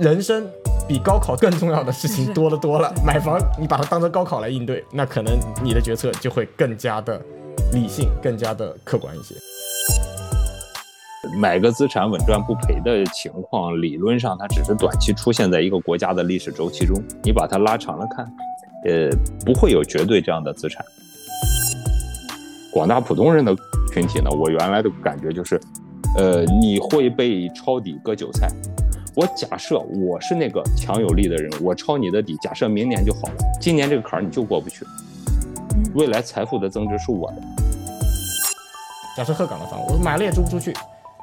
[0.00, 0.46] 人生
[0.88, 2.92] 比高考更重要的事情多得多了。
[3.04, 7.20] 买房你把它当成高考来应对，那可能你的决策就会更加的
[7.72, 9.34] 理性，更加的客观一些。
[11.40, 17.02] 买个资产稳赚不赔的情况，理论上它只是短期出现在一个国家的历史周期中。
[17.24, 18.24] 你把它拉长了看，
[18.84, 19.10] 呃，
[19.44, 20.84] 不会有绝对这样的资产。
[22.72, 23.56] 广大普通人的
[23.92, 25.60] 群体呢，我原来的感觉就是，
[26.16, 28.48] 呃，你会被抄底割韭菜。
[29.16, 32.36] 我假设我是那个强有力的人，我抄你的底。
[32.36, 34.84] 假设明年就好了，今年这个坎儿你就过不去。
[35.94, 37.40] 未来财富的增值是我的。
[39.16, 40.74] 假设鹤岗的房，我买了也租不出去。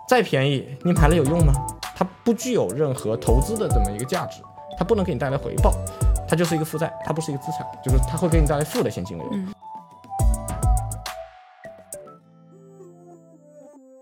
[0.10, 1.54] 再便宜，你买了有用吗？
[1.96, 4.42] 它不具有任何投资的这么一个价值，
[4.76, 5.72] 它不能给你带来回报，
[6.28, 9.28] 它就是一个负债，它不是一个资产，就是它会给你带来负的现金流。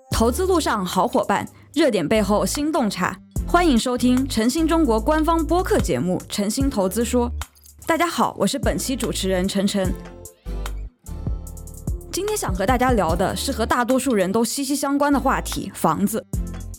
[0.10, 3.18] 投资路上好伙伴，热点背后新洞察，
[3.52, 7.30] 欢迎收听晨星中国官方播客节目《晨星投资说》。
[7.86, 9.94] 大家好，我是本期主持人晨晨。
[12.14, 16.26] 今天想和大家聊的是和大多数人都息息相关的话题——房子。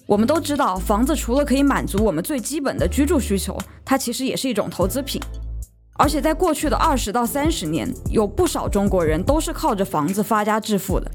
[0.07, 3.55] 我们都知道，房子除了可以满足我们最基本的居住需求，
[3.85, 5.21] 它其实也是一种投资品。
[5.99, 11.11] 而且在过去的二十到三十年，有不少中国人都是靠着房子发家致富的。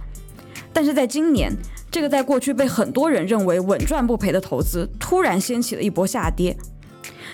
[0.72, 1.52] 但是在今年，
[1.90, 6.58] 这个在过去被很多人认为稳赚不赔的投资，突然掀起了一波下跌。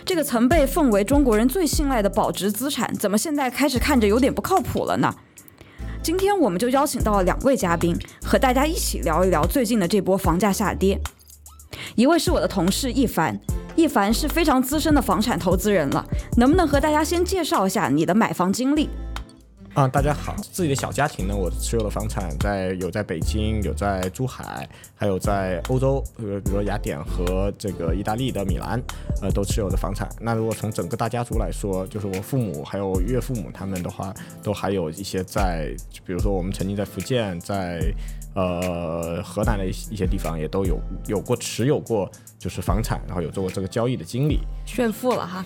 [0.05, 5.13] 这个曾被奉为中国人最信赖的保值资产，怎么现在开始看着有点不靠谱了呢？
[6.01, 10.99] 今天我们就邀请到了两位嘉宾，和大家一起聊一聊最近的这波房价下跌。
[11.95, 13.39] 一位是我的同事一凡，
[13.75, 16.05] 一凡是非常资深的房产投资人了，
[16.37, 18.89] 能不能和大家先介绍一下你的买房经历？
[19.73, 20.35] 啊，大家好！
[20.51, 28.79] 自己的小家庭呢，我持有的房产在有在北京，有在珠海，还有在欧洲，呃，比如说雅典和这个意大利的米兰，
[29.19, 30.07] 呃，都持有的房产。
[30.21, 34.13] 那如果从整个大家族来说，就是我父母还有岳父母他们的话，
[34.43, 35.75] 都还有一些在，
[36.05, 37.81] 比如说我们曾经在福建，在
[38.35, 42.07] 呃河南的一一些地方也都有有过持有过
[42.37, 45.43] 就是房产，然后有做过这个交易的经历，炫富了哈。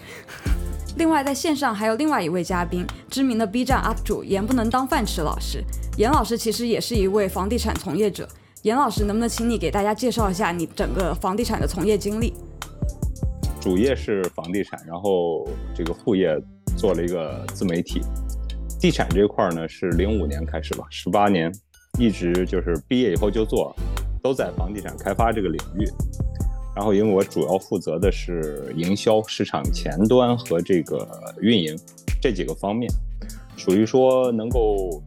[0.97, 5.63] 另外，在线上还有另外一位嘉宾，知名的 B 站 UP 主严不能当饭吃老师。
[5.95, 8.27] 严老师其实也是一位房地产从业者。
[8.63, 12.33] 严老师，能不能请你给大家介绍一下你整个房地产的从业经历？
[13.61, 16.35] 主业是房地产，然后这个副业
[16.75, 18.01] 做了一个自媒体。
[18.79, 21.53] 地产这块呢，是零五年开始吧，十八年，
[21.99, 23.75] 一直就是毕业以后就做，
[24.23, 25.85] 都在房地产开发这个领域。
[26.77, 31.09] 然后，因为我主要负责的是营销、市场前端和这个
[31.41, 31.75] 运营
[32.21, 32.87] 这几个方面，
[33.57, 35.01] 属于说能够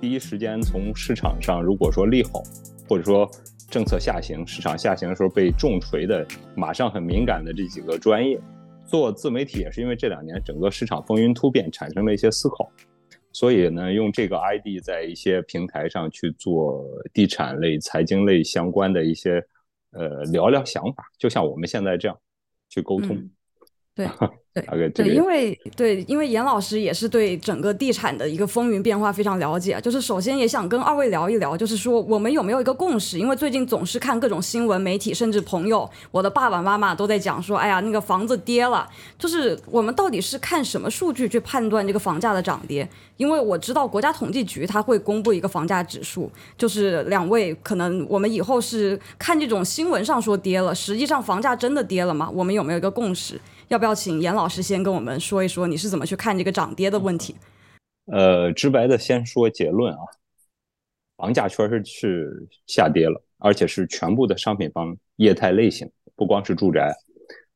[0.00, 2.44] 第一时间从市场上，如果说利好，
[2.88, 3.28] 或者说
[3.68, 8.38] 政策下行、市场下行的时候被重锤的，马上很敏感的这几个专业。
[8.84, 12.70] 做自媒体也是因为这两年整个市场风云突变，产生了一些思考，
[13.32, 19.44] 所以呢，用这个 ID 在一些平台上去做地产类、财经类相关的一些。
[19.98, 22.18] 呃，聊聊想法，就像我们现在这样
[22.68, 23.16] 去沟通，
[23.96, 24.06] 对
[24.52, 29.78] 对对，因为对，因为严老师也是对整个地产的一个风云变化非常了解。
[29.82, 33.18] 就是首先也想跟二位聊一聊，就是说我们有没有一个共识？
[33.18, 38.88] 因为最近总是看各种新闻媒体，甚至朋友，我的爸爸妈妈都在讲说，哎呀，那个房子跌了。
[39.18, 42.88] 就是我们到底是看什么数据去判断这个房价的涨跌？
[43.18, 52.30] 因为我知道国家统计局它会公布一个房价指数，就是两位可能我们以后是看这种新闻上说跌了，实际上房价真的跌了吗？
[52.32, 53.38] 我们有没有一个共识？
[53.68, 57.34] 要不要请严老师先跟我们说一说你是怎么去看这个涨跌的问题？
[58.06, 60.00] 呃，直白的先说结论啊，
[61.16, 66.94] 房价确实是下跌了，而且是全部的商品房业态类型，不光是住宅。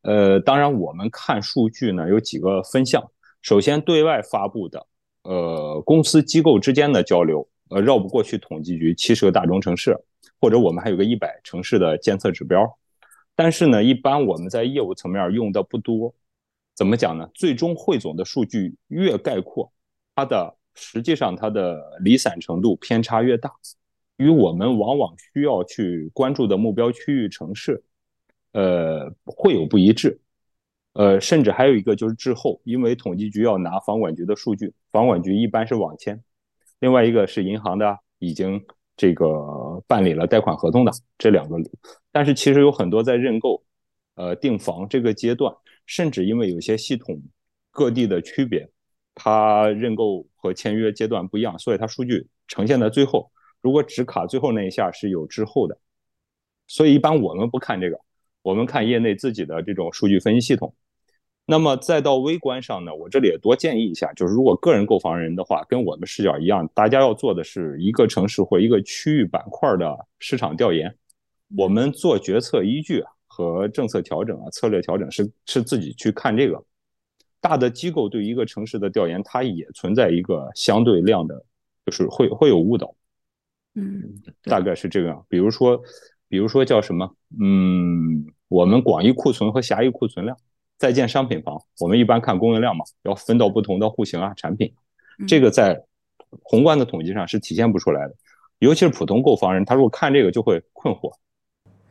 [0.03, 3.01] 呃，当然我们看数据呢有几个分项，
[3.43, 4.85] 首先对外发布的。
[5.23, 9.97] 呃，公司机构之间的交流，呃，绕不过去统计局七十个大中城市，
[10.41, 12.67] 或者我们还有个一百城市的监测指标。
[13.41, 16.15] 但是呢，一般我们在业务层面用的不多。
[16.75, 17.27] 怎么讲呢？
[17.33, 19.73] 最终汇总的数据越概括，
[20.15, 23.51] 它的实际上它的离散程度偏差越大，
[24.19, 27.83] 与我们往往需要去关注的目标区域城市，
[28.53, 30.21] 呃，会有不一致。
[30.93, 36.15] 呃，甚至还有一个就是滞后，因为统计局要拿房管局的数据，房管局一般是网签；
[36.81, 38.63] 另外一个是银行的已经
[38.99, 39.27] 这个
[39.91, 41.57] 办理了贷款合同的这两个。
[42.13, 43.65] 但是其实有很多在认购、
[44.15, 45.53] 呃订房这个阶段，
[45.85, 47.21] 甚至因为有些系统
[47.73, 48.71] 各地的区别，
[49.17, 53.33] 它认购和签约阶段不一样，所以它数据呈现在最后。
[53.61, 55.77] 如果只卡最后那一下是有滞后的，
[56.69, 57.99] 所以一般我们不看这个。
[58.43, 60.73] 我们看业内自己的这种数据分析系统。
[61.51, 70.95] 那么再到微观上呢，我这里也多建议一下，就是如果个人购房人的话，跟我们视角一样，大家要做的是一个城市或一个区域板块的市场调研。
[71.57, 76.63] 我们做决策依据和政策调整啊、策略调整是是自己去看这个。
[77.41, 81.45] 大的机构对一个城市的调研，它也存在一个相对量的，
[81.85, 82.95] 就是会会有误导。
[83.75, 85.27] 嗯，大概是这样。
[85.29, 85.83] 比如说，
[86.29, 87.13] 比如说叫什么？
[87.41, 90.37] 嗯，我们广义库存和狭义库存量。
[90.81, 94.73] 在建商品房，我们一般看供应量嘛，要分到不同的户型啊、产品，
[95.29, 95.85] 这个在
[96.43, 98.15] 宏观的统计上是体现不出来的。
[98.61, 101.13] 尤其是普通购房人，他如果看这个就会困惑。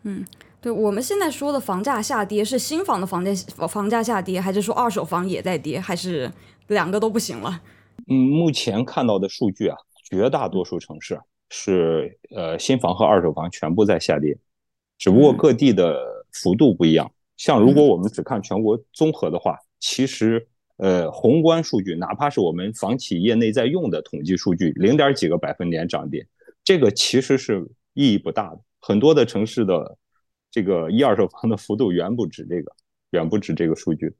[0.02, 0.26] 嗯，
[0.60, 3.32] 对，我们现在说的房价下跌，是新房的房价
[3.68, 6.32] 房价下跌，还是说二手房也在跌，还是
[6.68, 7.62] 两个都不行了？
[8.08, 11.20] 嗯，目前看到的数据啊，绝大多数城市
[11.50, 14.36] 是呃新房和二手房全部在下跌，
[14.98, 17.12] 只不过各地的幅度不一样。
[17.40, 20.46] 像如果我们只看全国综合的话，其实
[20.76, 26.28] 呃宏观数据，哪怕是我们房企业内在用的统计数据，零点几个百分点涨跌，
[26.66, 28.60] 这个其实是意义不大的。
[28.82, 29.98] 很多的城市的
[30.52, 32.74] 这个一二手房的幅度远不止这个，
[33.12, 34.14] 远不止这个数据。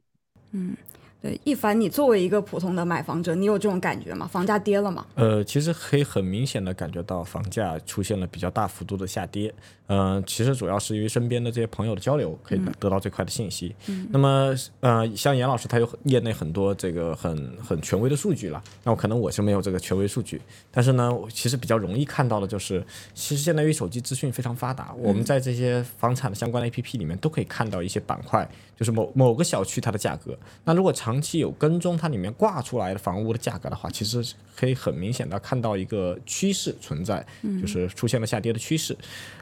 [0.52, 0.74] 嗯。
[1.22, 4.26] 对，一凡，你作为一个普通的买房者，你有这种感觉吗？
[4.26, 5.04] 房价跌了吗？
[5.16, 9.52] 呃，其实可以很明显的感觉到房价出现了比较大幅度的下跌。
[9.92, 13.74] 嗯，其实主要是因为身边的这些朋友的交流，可以得到最快的信息。
[13.88, 14.06] 嗯。
[14.10, 18.62] 那么，呃，像严老师，他有业内很多这个很很权威的数据了。
[18.84, 20.40] 那我可能我是没有这个权威数据，
[20.70, 22.82] 但是呢，其实比较容易看到的就是，
[23.14, 30.38] 其实现在因为手机资讯非常发达，我们在这些房产的相关的 APP 里面都可以看到一些板块，就是某某个小区它的价格。
[30.64, 34.24] 那如果长长期有跟踪它里面挂出来的房屋的价格的话，其实
[34.54, 37.26] 可以很明显的看到一个趋势存在，
[37.60, 38.96] 就是出现了下跌的趋势。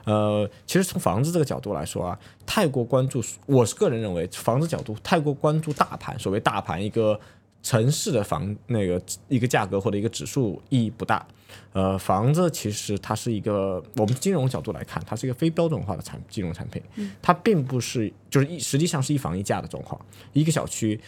[0.04, 7.20] 呃，其实从房子这个角度来说啊，太过关注，我是个人认为，房子角度太过关注大盘，所谓大盘一个
[7.62, 11.26] 城市的房那个一个价格或者一个指数意义不大。
[11.74, 16.82] 呃，房子其实它是一个，我们金融角度来看，它是一个非标准化的产金融产品，
[17.20, 20.00] 它并不是就是一实际上是一房一价的状况，
[20.32, 20.98] 一个小区。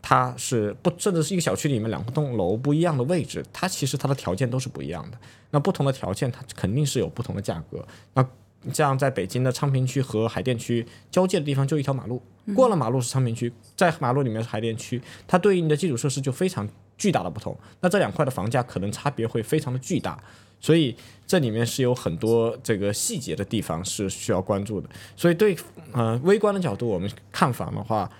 [0.00, 5.18] 它是不，甚至是一个小区里面两栋楼不一样的位置，它其实它的条件都是不一样的。
[5.50, 7.84] 那不同的条件，它肯定是有不同的价格。
[8.14, 8.26] 那
[8.72, 12.22] 像在北京的昌平区和海淀区交界的地方就一条马路，
[12.54, 17.56] 过了马路是昌平区，在马路里面是海淀区，它对应的基础设施就非常巨大的不同。
[17.80, 20.18] 那这两块的房价可能差别会非常的巨大，
[20.60, 20.94] 所以
[21.26, 24.88] 这里面是有很多这个细节的地方是需要关注的。
[25.16, 25.56] 所以对
[25.92, 28.10] 呃微观的角度，我们看房的话。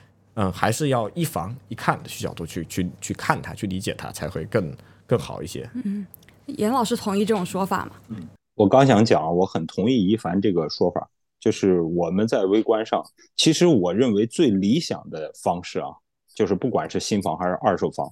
[0.41, 4.73] 嗯，还是要一房一看的角度去去去看它，去理解它，才会更
[5.05, 5.69] 更好一些。
[5.85, 6.07] 嗯，
[6.47, 7.97] 严老师同意这种说法吗？
[8.07, 13.05] 嗯，我刚想讲，我很同意一凡这个说法，就是我们在微观上，
[13.35, 15.91] 其实我认为最理想的方式啊，
[16.33, 18.09] 就是不管是新房还是二手房，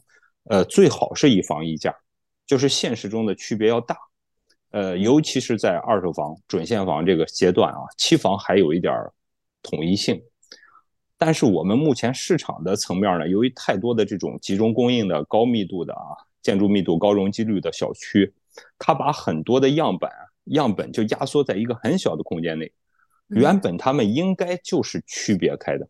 [0.50, 1.94] 呃，最好是一房一价，
[2.44, 3.96] 就是现实中的区别要大，
[4.72, 8.92] 呃，尤其是在二手房、准现房这个阶段啊，期房还有一点
[9.62, 10.20] 统一性。
[11.18, 18.30] 但是我们目前市场的层面呢，由于太多的这种集中供应的高密度的啊，建筑密度高容积率的小区，
[18.78, 20.10] 它把很多的样本
[20.46, 22.70] 样本就压缩在一个很小的空间内。
[23.28, 25.88] 原本他们应该就是区别开的，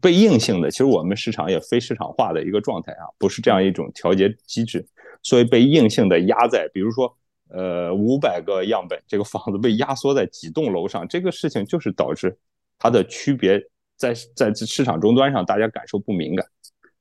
[0.00, 4.84] 被硬性的，其实我们市场也非市场化的一个状态啊，不是这样一种调节机制，
[5.22, 7.16] 所以被硬性的压在，比如说
[7.50, 12.36] 呃五百个样本，这个房子被压缩在几栋楼上，这个事情就是导致
[12.80, 13.62] 它的区别。
[13.98, 16.46] 在在市场终端上，大家感受不敏感。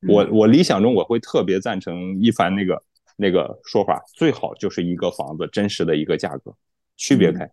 [0.08, 2.84] 我我理想中我会特别赞成一凡那个
[3.16, 6.54] 那个说法，最好就是一个房子真实的一个价格
[6.98, 7.50] 区别开。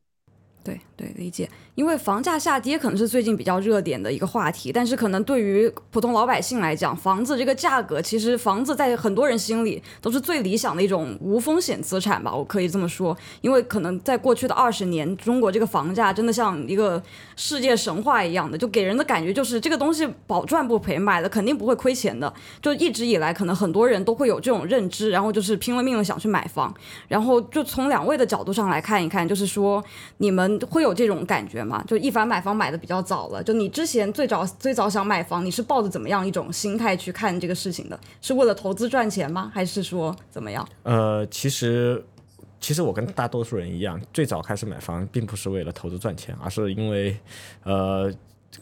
[0.64, 1.48] 对对，理解。
[1.74, 13.14] 因为房价下跌可能是最近比较热点的一个话题，但是可能对于普通老百姓来讲，房子这个价格，其实房子在很多人心里都是最理想的一种无风险资产吧，我可以这么说。
[13.42, 17.02] 因为可能在过去的二十年，中国这个房价真的像一个
[17.36, 22.32] 世界神话一样的，就给人的感觉就是这个东西保赚不赔，买了肯定不会亏钱的。
[22.62, 26.72] 就一直以来，可能很多人都会有这种认知，然后就是拼了命的想去买房。
[27.08, 29.84] 然后就从两位的角度上来看一看，就是说
[30.18, 31.84] 你们会有这种感觉吗？
[31.86, 37.98] 就一凡买房买的比较早了，就你之前最早最早想买房，你是抱着怎么样一种心态去看这个事情的？
[38.20, 39.50] 是为了投资赚钱吗？
[39.54, 40.66] 还是说怎么样？
[40.82, 42.04] 呃，其实
[42.60, 47.16] 其实我跟大多数人一样，最早开始买房并不是为了投资赚钱，而是因为
[47.62, 48.12] 呃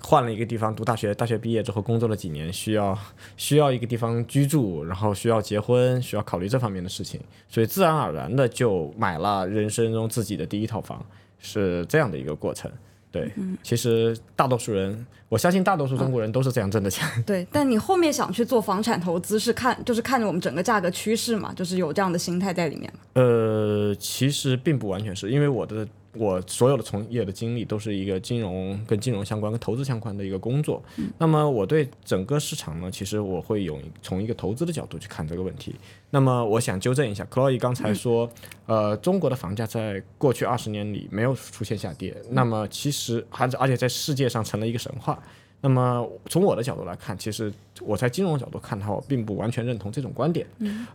[0.00, 2.98] 换了一个地方读大学，大学毕业之后工作了几年，需要
[3.36, 11.04] 需要一个地方居住，然后需要结婚，需要考虑这方面的事情，所以自然而然的就买了人生中自己的第一套房，
[11.42, 12.70] 是这样的一个过程。
[13.10, 13.30] 对，
[13.62, 17.06] 其实大多数人，我相信大多数中国人都是这样挣的钱。
[17.26, 25.86] 对，但你后面想去做房产投资，是看就是看着我们整个价格趋势嘛，就是有这样的心态在里面呃，其实并不完全是因为我的。
[26.14, 30.82] 我所有的从业的经历都是一个金融跟金融相关、跟投资相关的一个工作。
[31.18, 35.74] 那么我对整个市场呢，其实我会有从一个投资的角度去看这个问题。
[36.10, 38.28] 那么我想纠正一下 c l o e 刚才说，
[38.66, 42.14] 呃，中国的房价在过去二十年里没有出现下跌。
[42.30, 45.18] 那么其实还而且在世界上成了一个神话。
[45.64, 47.50] 那么从我的角度来看，其实
[47.80, 50.44] 我在金融角度看的话，我并不完全认同这种观点。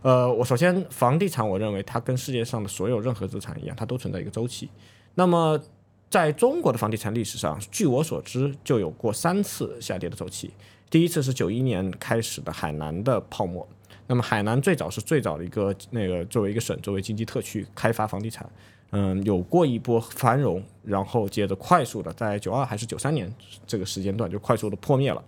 [0.02, 4.68] 呃，我首先房地产，我认为它跟世界上的所有任何资产一样，它都存在一个周期。
[5.18, 5.60] 那么，
[6.08, 10.48] 在中国的房地产历史上，据我所知，就有过三次下跌的周期。
[10.88, 13.66] 第一次是九一年开始的海南的泡沫。
[14.06, 18.48] 那么，海南最早是最早的一个那个作为一个省，作为经济特区开发房地产，
[18.92, 23.28] 嗯，有过一波繁荣，然后接着快速的在九二还是九三年
[23.66, 25.20] 这个时间段就快速的破灭了。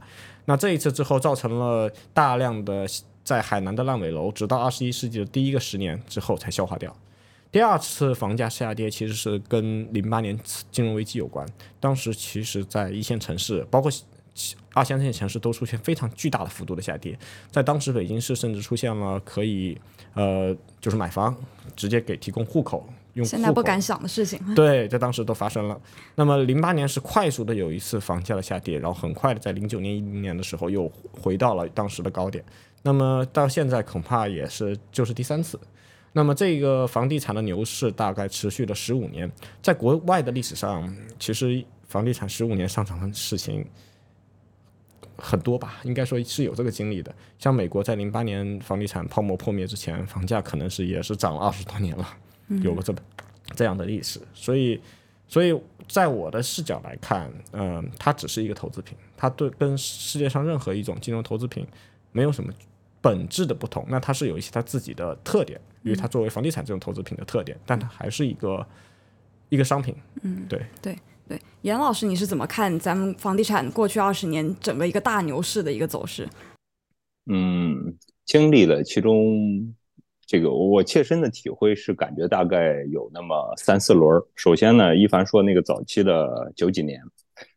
[0.44, 2.87] 那这一次之后，造成了大量的
[3.25, 6.94] 在海南的烂尾楼，直到二十一世纪的第一个十年之后才消化掉。
[7.52, 10.38] 第二次房价下跌其实是跟零八年
[10.71, 11.47] 金融危机有关。
[11.80, 13.90] 当时其实，在一线城市，包括
[14.73, 17.19] 二三线城市，都出现非常巨大的幅度的下跌。
[17.50, 19.76] 在当时，北京市甚至出现了可以
[20.14, 21.37] 呃，就是买房
[21.75, 23.26] 直接给提供户口用。
[23.26, 24.38] 现在不敢想的事情。
[24.54, 25.78] 对，在当时都发生了。
[26.14, 32.45] 那么零八年是快速的有一次房价的下跌，然后很快的在零九年、一零年的时候又回到了当时的高点。
[32.83, 35.59] 那么到现在恐怕也是就是第三次。
[36.12, 39.31] 那么这个房地产的牛市大概持续了十五年，
[39.62, 43.64] 在国外的历史上，其实房地产十五年上涨的事情
[45.17, 47.14] 很多吧，应该说是有这个经历的。
[47.38, 52.05] 像美国在零八年房地产泡沫破灭之前，房价可能是也是涨了二十多年了，
[52.62, 52.99] 有个这么
[53.55, 54.21] 这样的历史。
[54.35, 54.81] 所以，
[55.29, 61.64] 所以在我的视角来看，嗯，它只是一个投资品，它对跟世界上任何一种金融投资品
[62.11, 62.52] 没有什么
[63.00, 63.87] 本质的不同。
[63.88, 65.61] 那它是有一些它自己的特点。
[65.82, 68.66] 因为它作为房地产这种投资品的特点，但它还是一个
[69.49, 69.94] 一个商品。
[70.22, 70.96] 嗯，对对
[71.26, 71.40] 对。
[71.62, 76.28] 严老师，你是怎么看咱们房地产过去二十年整个一个大牛市的一个走势？
[77.26, 79.75] 嗯，经历了其中
[80.26, 84.20] 这个，我切身的体会是感觉大概有那么三四轮。
[84.34, 87.00] 首先呢，一凡说那个早期的九几年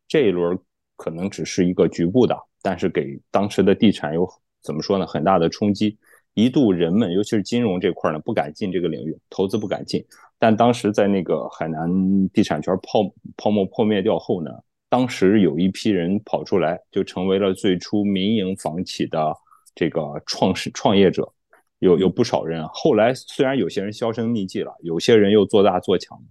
[0.08, 0.58] 这一轮
[0.96, 4.30] 可能只是一个局部的，但是给当时的地产有
[4.62, 5.98] 怎么说呢，很大的冲击。
[6.34, 10.04] 一度人们，尤其是金融这块呢，不敢进这个领域，投资不敢进。
[10.40, 11.88] 但当时在那个海南
[12.30, 13.00] 地产圈泡
[13.38, 14.52] 泡沫破灭掉后呢，
[14.90, 19.34] 当时有一批人跑出来，就成为了最初民营房企的
[19.76, 21.32] 这个创始创业者，
[21.80, 22.68] 有有不少人。
[22.70, 26.22] 后来虽然有些人销声匿迹了，有些人又做大做强。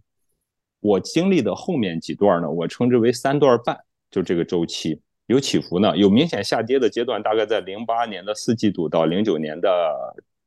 [0.80, 3.78] 我经历的后面几段呢，我称之为三段半，
[4.10, 5.00] 就这个周期。
[5.26, 9.68] 有起伏呢，有明显下跌的阶段，大概在零八年的四季度到零九年的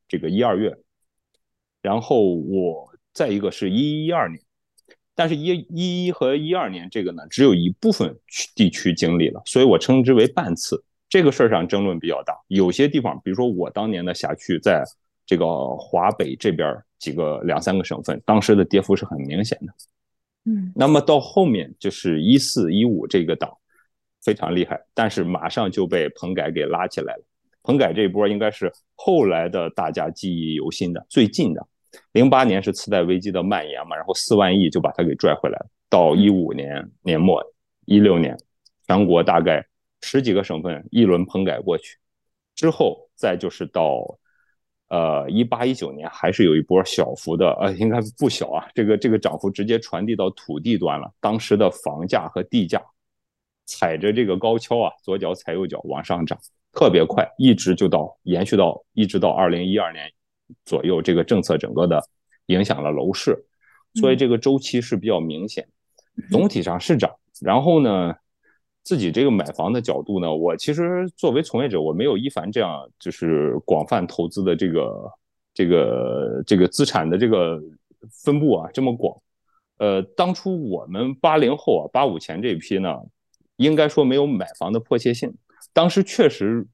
[0.08, 0.76] 这个一二月，
[1.82, 4.40] 然后我再一个是一一二年，
[5.16, 10.84] 但是一一一和一二年这个呢，只有一部分区地区经历了，所以我称之为半次。
[11.08, 14.84] 这个事儿上争论比较大，有些地方，比如说我当年的辖区，在
[15.26, 19.74] 这个华北这边几个两三个省份，当时的跌幅是很明显的。
[20.46, 23.50] 嗯，那么到后面就是一四一五这个档。
[24.26, 27.24] 非常厉害，但是马上就被棚改给拉起来了。
[27.62, 31.66] 棚改这一波应该是后来的大家记忆犹新的，最近的。
[32.12, 35.68] 零八年是次贷危机的蔓延嘛，然后四万亿就把它给拽回来了。
[35.90, 37.42] 到一五年年末，
[37.86, 38.36] 一六年，
[38.88, 39.66] 全国大概
[40.02, 41.98] 十几个省份一轮棚改过去，
[42.56, 44.04] 之后再就是到，
[44.90, 48.68] 呃，一八一九年还是有一波小幅的，呃，应该不小啊。
[48.74, 52.82] 这个这个涨幅直接传递到土地端了，当时的房价和地价。
[53.66, 56.38] 踩着这个高跷啊，左脚踩右脚往上涨，
[56.72, 60.12] 特别快，一直就到延续到一直到二零一二年
[60.66, 62.00] 左右，这个政策整个的
[62.46, 63.36] 影响了楼市，
[63.96, 65.68] 所以这个周期是比较明显，
[66.30, 67.12] 总体上是涨。
[67.42, 68.14] 然后呢，
[68.84, 75.12] 自己这个买房的角度呢，我其实作为从业者，我没有一凡这样就是广泛投资的这个
[75.56, 77.60] 这个这个资产的这个
[78.24, 79.20] 分布啊这么广。
[79.80, 83.02] 呃，当初我们八零后啊，八五前这一批呢。
[83.58, 85.34] 应该说没有买房的迫切性，
[85.72, 86.68] 当时确实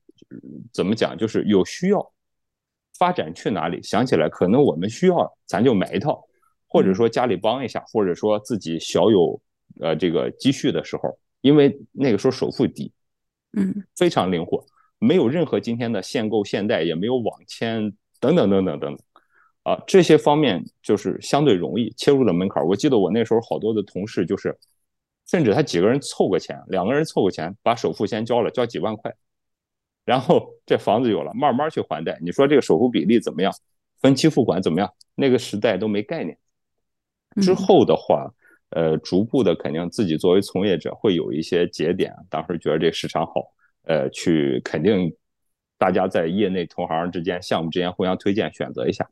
[0.74, 2.12] 怎么讲，就是有需要，
[2.98, 3.80] 发展去哪里？
[3.84, 6.24] 想起来可能我们需要，咱就买一套，
[6.68, 9.40] 或者说家里帮一下，或者说自己小有
[9.80, 12.92] 呃这个积蓄的时候，因为那个时候首付低，
[13.56, 14.66] 嗯，非常灵活，
[14.98, 19.00] 没有任何今天的限购限贷，也没有网签等等等等等等，
[19.64, 22.66] 啊，这些方面就是相对容易切入的门槛。
[22.66, 24.58] 我记得我那时候好多的同事就是。
[25.32, 29.16] 甚至他几个人凑个钱，两个人凑个钱，把首付先交了，交几万块，
[30.04, 32.20] 然后这房子有了，慢慢去还贷。
[32.22, 33.54] 你说这个首付比例怎么样？
[34.02, 34.94] 分期付款怎么样？
[35.16, 36.38] 那个时代都没概念。
[37.42, 38.30] 之后的话，
[38.72, 45.16] 呃，逐步的肯定自己作为从业者会有一些节点，当时觉得这个市场好，呃，去肯定
[45.78, 49.10] 大家在业内同行之间、项目之间互相推荐选择一下。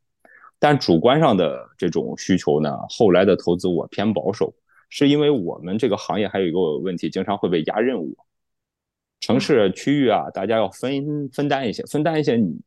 [0.59, 4.53] 但主观上的这种需求呢，后来的投资我偏保守，
[4.89, 8.17] 是因为我们这个行业还有一个问题，经常会被压任务。
[9.19, 12.60] 城市区域啊，大家要分分担一些，分担一些，你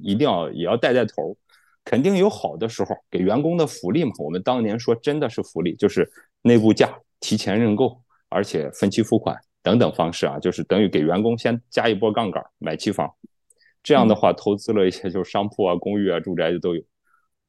[0.00, 1.36] 一定要也要带带头。
[1.84, 4.12] 肯定有好的时候，给员工的福利嘛。
[4.18, 6.10] 我们当年说真的是福利，就是
[6.42, 13.10] 内部价、提前认购，而且分期付款等等方式啊，就是等于给员工先加一波杠杆买期房。
[13.82, 16.82] 这样的话，投资了一些就是商铺啊、公寓啊、住宅的都有。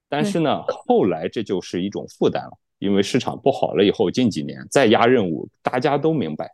[0.07, 6.49] 但是呢，后来这就是一种负担了，因为市场不好了以后，近几年再压任务，大家都明白。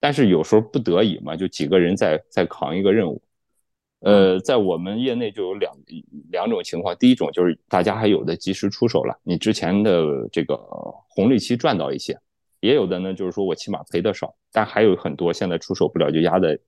[0.00, 3.22] 但是有时候不得已嘛，就几个人在在扛一个任务。
[4.00, 5.72] 呃，在我们业内就有两
[6.30, 10.56] 两种情况，第一种就是大家还有的及时出手了，你之前的这个
[11.08, 12.18] 红利期赚到一些，
[12.58, 16.58] 也有的呢就是说我起码赔的少，但还有很多现在出手不了就压在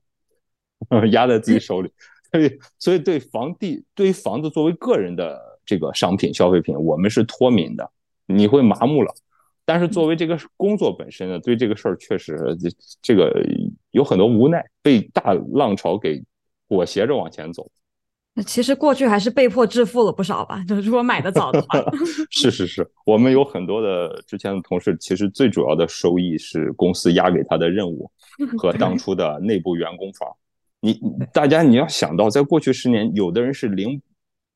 [1.10, 1.90] 压在自己手里，
[2.30, 7.90] 所以所以对房地对于房子作为个人的这个商品消费品，我们是脱敏的，
[8.26, 9.14] 你会麻木了，
[9.64, 12.68] 但是作为这个工作本身呢，对这个事儿确实这
[13.00, 13.32] 这个
[13.90, 16.22] 有很多无奈，被大浪潮给。
[16.66, 17.70] 裹挟着往前走，
[18.32, 20.64] 那其实过去还是被迫致富了不少吧？
[20.66, 21.78] 就是如果买的早的话，
[22.32, 28.10] 是是是，我们有很多的之前的同事，其实最主要的收益是公司压给他的任务
[28.56, 30.28] 和当初的内部员工房。
[30.80, 30.98] 你
[31.34, 34.00] 大家你要想到，在过去十年，有的人是零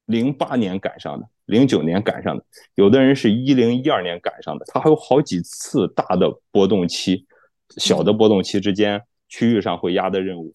[0.07, 2.45] 零八年赶上的，零九年赶上的，
[2.76, 7.26] 有的人是一零一二年赶上的，他还有好几次大的波动期，
[7.76, 10.55] 小的波动期之间区域上会压的任务，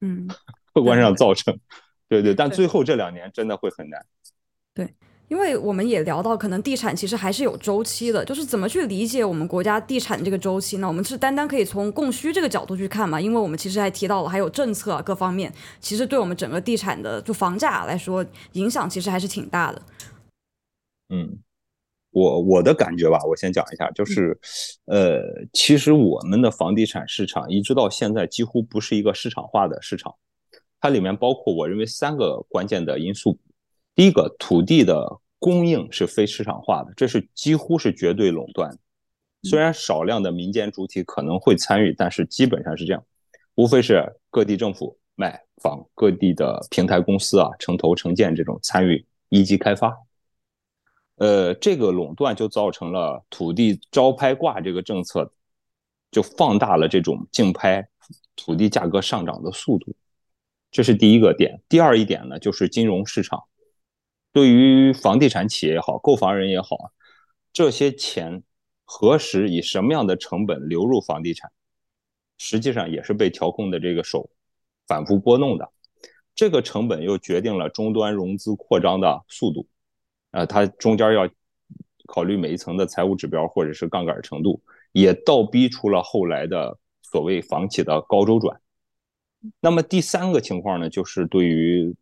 [0.00, 0.28] 嗯。
[0.74, 1.56] 客观上造成，
[2.08, 4.04] 对对，但最后这两年真的会很难。
[4.74, 4.92] 对，
[5.28, 10.88] 因为我们也聊到，可能地产其实还是有周期的，就是怎么去理解我们国家地产这个周期呢？
[10.88, 13.20] 我们是单单可以从供需这个角度去看嘛？
[13.20, 19.80] 因为我们其实还提到了还有政策各方面，其实对我们整个地产的就房价来说，影响其实还是挺大的。
[21.08, 21.38] 嗯，
[22.10, 24.38] 我我的感觉吧，我先讲一下，就是，
[24.86, 25.20] 呃，
[25.52, 30.14] 其实我们的房地产市场一直到现在几乎不是一个市场化的市场。
[30.80, 33.38] 它里面包括我认为三个关键的因素，
[33.94, 38.70] 第一个，土地的供应是非市场化的，这是几乎是绝对垄断。
[39.42, 43.04] 虽然少量的民间主体可能会参与，但是基本上是这样，
[43.56, 49.94] 无非是各地政府卖房，各地的平台公司啊，城投城建这种参与一级开发。
[51.16, 55.32] 呃，这个垄断就造成了土地招拍挂这个政策，
[56.10, 57.86] 就放大了这种竞拍
[58.34, 59.94] 土地价格上涨的速度。
[60.70, 63.44] 这是第一个点，第二一点呢，就是金融市场，
[64.32, 66.90] 对于房地产企业也好，购房人也好啊，
[67.52, 68.42] 这些钱
[68.84, 71.52] 何时以什么样的成本流入房地产，
[72.38, 74.28] 实际上也是被调控的这个手
[74.88, 75.70] 反复拨弄的，
[76.34, 79.68] 这个成本又决定了终端融资扩张的速度，
[80.34, 81.30] 呃，它中间要
[82.06, 88.60] 考虑每一层的财务指标或者是杠杆程度，也倒逼出了后来的所谓房企的高周转。
[89.60, 91.94] 那么第三个情况呢，就是对于，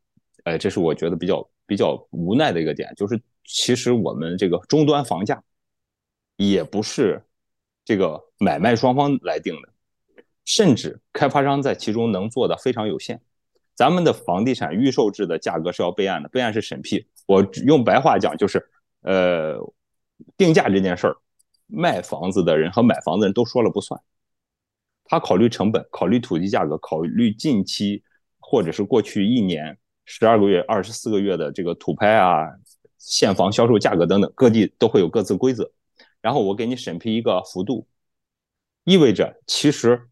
[0.45, 5.43] 呃，这是我觉得比较比较无奈的一个点，就是其实我们这个终端房价，
[6.37, 7.23] 也不是
[7.85, 9.69] 这个买卖双方来定的，
[10.47, 13.21] 甚至开发商在其中能做的非常有限。
[13.75, 17.07] 咱们的房地产预售制的价格是要备案的，备案是审批。
[17.33, 18.63] 我用白话讲就是，
[19.01, 19.57] 呃，
[20.37, 21.17] 定价这件事儿，
[21.67, 23.99] 卖房子的人和买房子的人都说了不算。
[25.05, 28.03] 他考虑成本，考虑土地价格，考虑近期
[28.39, 32.47] 或者是过去一年十二个月、二十四个月的这个土拍啊、
[32.99, 35.71] 现房销售价格等等，各地都会有各自规则。
[36.21, 37.87] 然后我给你审批一个幅度，
[38.85, 40.09] 意味着其实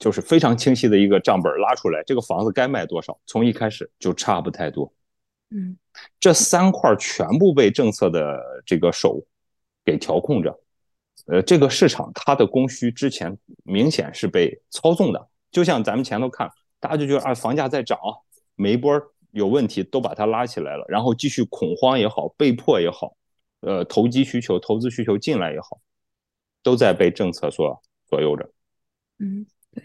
[0.00, 4.92] 就是非常清晰的一个账本拉出来，这个房子该卖多少，从一开始就差不太多。
[5.50, 5.76] 嗯，
[6.18, 9.20] 这三块全部被政策的这个手
[9.84, 10.60] 给调控着。
[11.26, 17.98] 呃，这个市场它的供需之前明显是被操纵的，就像咱们前头看，大家就觉得啊，房价在涨，
[18.56, 19.00] 每一波
[19.32, 23.14] 有问题都把它拉起来了，然后继续恐慌也好，被迫也好，
[23.60, 25.78] 呃，投机需求、投资需求进来也好，
[26.62, 28.50] 都在被政策所左右着。
[29.18, 29.84] 嗯，对，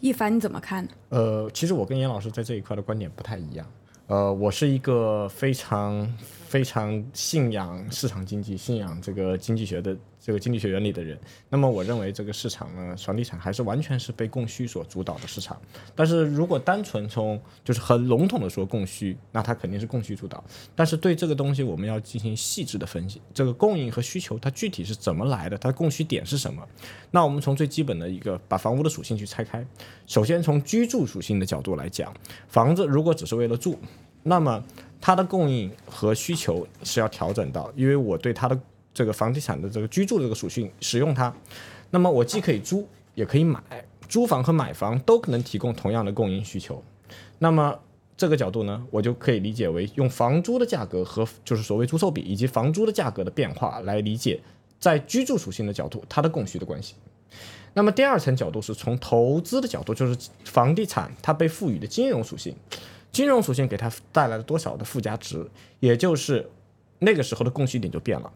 [0.00, 0.90] 一凡你怎么看呢？
[1.08, 3.70] 呃，其实我跟严老师在这一块的观点不太一样。
[4.08, 6.10] 呃，我是一个非常
[6.46, 9.94] 非常信仰市场经济、信仰这个经济学的
[10.28, 15.58] 这个经济学原理的人，那么我认为这个市场呢，房地产还是完全是被供需所主导的市场。
[15.96, 20.44] 但是如果单纯从就是很笼统的说供需，那它肯定是供需主导。
[20.76, 26.62] 但是对这个东西我们要进行细致的分析，这个供应和需求它具体是怎么来的，它的供需点是什么？
[27.10, 29.66] 那我们从最基本的一个把房屋的属性去拆开，
[30.06, 32.12] 首先从居住属性的角度来讲，
[32.48, 33.78] 房子如果只是为了住，
[34.24, 34.62] 那么
[35.00, 38.60] 它的供应和需求是要调整到，因为我对它的
[38.98, 41.32] 这个房地产的这个居住的这个属性使用它，
[41.90, 42.84] 那么我既可以租
[43.14, 43.62] 也可以买，
[44.08, 46.82] 租房和买房都能提供同样的供应需求。
[47.38, 47.78] 那么
[48.16, 54.40] 这个角度呢，我就可以理解为用房租的价格和就是所谓租售比以及房租的价格的变化来理解，
[54.80, 56.96] 在居住属性的角度它的供需的关系。
[57.74, 62.52] 那么第二层角度是从投资的角度，就是房地产它被赋予的金融属性，
[63.12, 66.50] 金融属性给它带来了多少的附加值，也就是
[66.98, 68.32] 那个时候的供需点就变了。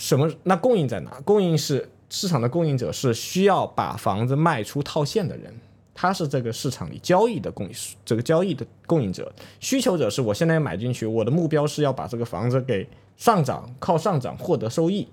[0.00, 0.26] 什么？
[0.44, 1.20] 那供应在哪？
[1.26, 5.54] 供应是市场的供应者，是需要把房子卖出套现的人，
[5.94, 9.30] 他是这个市场里交易的供应这个交易的供应者。
[9.60, 15.06] 需求者是我现在买进去，我的目标是要把这个房子给上涨，靠上涨获得收益。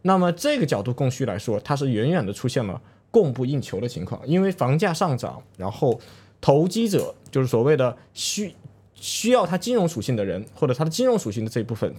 [0.00, 6.00] 那么这个角度供需来说，它是远远的出现了供不应求的情况，因为房价上涨，然后
[6.40, 8.54] 投机者就是所谓的需
[8.94, 11.94] 需要它金融属性的人，或者它的金融属性的这一部分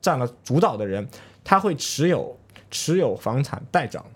[0.00, 1.04] 占了主导的人。
[1.50, 2.38] 他会持有
[2.70, 4.06] 持有房产待涨，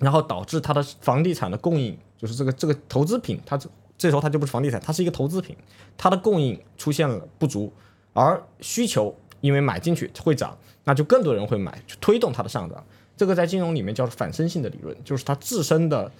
[0.00, 5.56] 然后导致他的房地产的供应，就是这个这个投资品，它这这时候它就不是房地产，它是一个投资品，
[5.96, 7.72] 它的供应出现了不足，
[8.12, 10.54] 而需求因为买进去会涨，
[10.84, 12.84] 那就更多人会买，推动它的上涨。
[13.16, 16.12] 这个在金融里面叫做反身性的理论，就是它自身的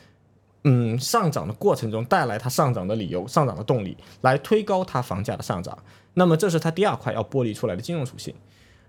[0.64, 5.78] 嗯上涨的过程中带来它上涨的理由、上涨的动力，来推高它房价的上涨。
[6.14, 8.34] 那么这是它第二块要剥离出来的金融属性。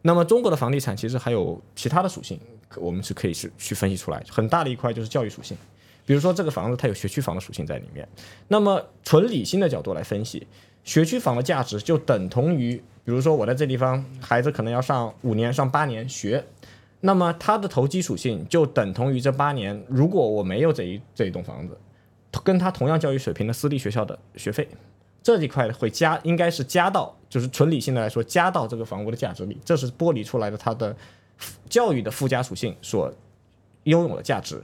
[0.02, 2.40] 那么中国的房地产其实还有其他的属性，
[2.78, 4.24] 我们是可以是去分析出来。
[4.30, 5.58] 很大的一块就是教育属性，
[6.06, 8.08] 比如说这个房子它有学区房的属性在里面。
[8.48, 10.48] 那么纯理性的角度来分析，
[10.84, 16.46] 学区房的价值就等同于，比如说我在这地方孩子可能要上五年、上八年学，
[17.02, 21.78] 那么它的投机属性就等同于这八年，如果我没有这一这一栋房子，
[22.44, 24.66] 跟它同样教育水平的私立学校的学费。
[25.22, 30.96] 这一块会加，应该是加到，就是纯理性的来说，加到这个房屋的价值里，这是剥离出来的它的
[31.70, 33.14] 教育的附加属性所
[33.84, 34.62] 拥有的价值。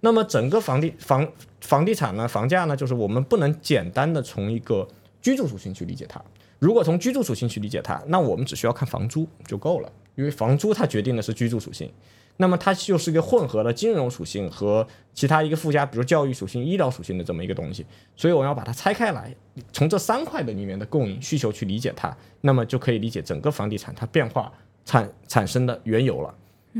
[0.00, 1.26] 那么整个房地房
[1.60, 4.86] 房地产呢，房价呢，就是我们不能简单的从一个
[5.20, 6.22] 居住属性去理解它。
[6.60, 11.92] 如果从居住属性去理解它，那我们只需要看房租就够了，因为房租它决定的是居住属性。
[12.40, 17.84] 那么它就是一个混合的金融属性和其他一个附加，比如教育属性、医疗属性的这么一个东西，
[18.16, 19.34] 所以我要把它拆开来，
[19.72, 24.52] 从这三块的里面的供应需求去理解它，那么就可以理解整个房地产它变化
[24.84, 26.34] 产产生的缘由了。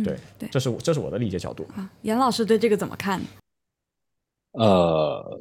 [0.04, 1.66] 对，对，这是我这是我的理解角度。
[1.74, 3.20] 啊，严老师对这个怎么看？
[4.52, 5.40] 呃，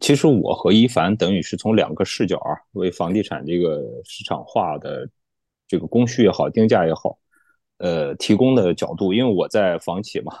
[0.00, 5.08] 其实我和一凡等于是从两个视角啊，为房地产这个市场化的
[5.68, 7.16] 这个供需也好，定价也好。
[7.78, 10.32] 呃，提供的角度，因为我在房企嘛，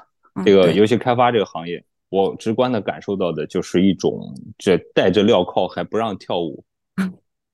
[0.42, 6.64] 这个游戏开发这个行业，我直观的感受到的就是一种这戴着镣铐还不让跳舞，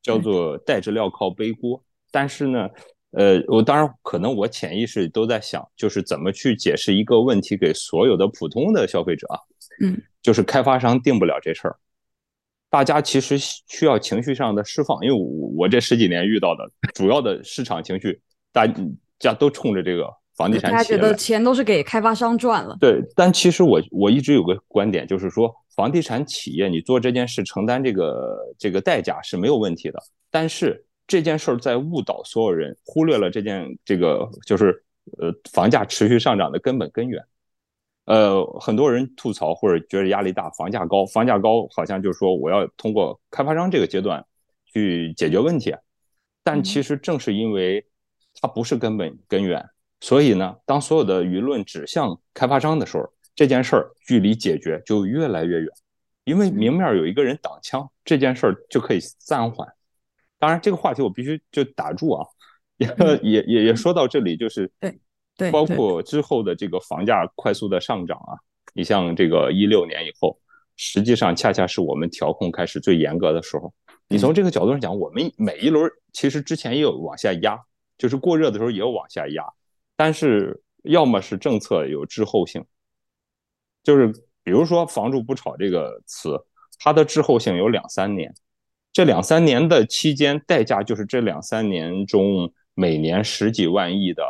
[0.01, 1.83] 叫做戴着镣铐背锅。
[2.13, 2.69] 但是呢，
[3.11, 9.39] 呃，我当然可能我潜意识都在想，就是怎么去解释一个问题给所有的普通的消费者啊？
[9.83, 11.77] 嗯，就是开发商定不了这事儿，
[12.71, 18.21] 大家其实需要情绪上的释放，因为我我这十几年遇到的主要的市场情绪，
[18.53, 18.73] 大。
[19.31, 22.77] 家都冲着这个房地产，大家觉得钱都是给开发商赚了。
[22.81, 30.03] 对，但其实我我一直有个观点，就是说房地产企业你做这件事承担这个这个代价是没有问题的。
[30.31, 34.83] 但是这件事儿在误导所有人，忽略了这件这个就是
[35.19, 37.23] 呃房价持续上涨的根本根源。
[38.07, 44.25] 呃，很多人吐槽或者觉得压力大，房价高，房价高好像就是说我要通过开发商这个阶段
[44.67, 45.73] 去解决问题，
[46.43, 47.85] 但其实正是因为。
[48.43, 49.65] 它不是根本根源，
[50.01, 55.69] 所以呢，当所有的舆论指向开发商的时候，这件事儿距离解决就越来越远，
[56.25, 59.69] 因为明面有一个人挡枪，这件事儿就可以暂缓。
[60.41, 62.27] 当然，这个话题我必须就打住啊，
[62.79, 62.89] 也
[63.23, 64.99] 也也也说到这里，就是对
[65.37, 68.35] 对，包括之后的这个房价快速的上涨啊，
[68.75, 70.37] 你像这个一六年以后，
[70.77, 73.73] 实际上恰恰是我们调控开始最严格的时候。
[74.09, 77.57] 你从这个角度上讲，我们每一轮其实之前也有往下压。
[78.03, 79.45] 就是过热的时候也往下压，
[79.95, 82.65] 但是要么是政策有滞后性，
[83.85, 84.09] 就是
[84.43, 86.37] 比如说“房住不炒”这个词，
[86.81, 88.35] 它的滞后性有两三年，
[88.93, 94.25] 这两三年的期间代价就是这两三年中每年十几万亿的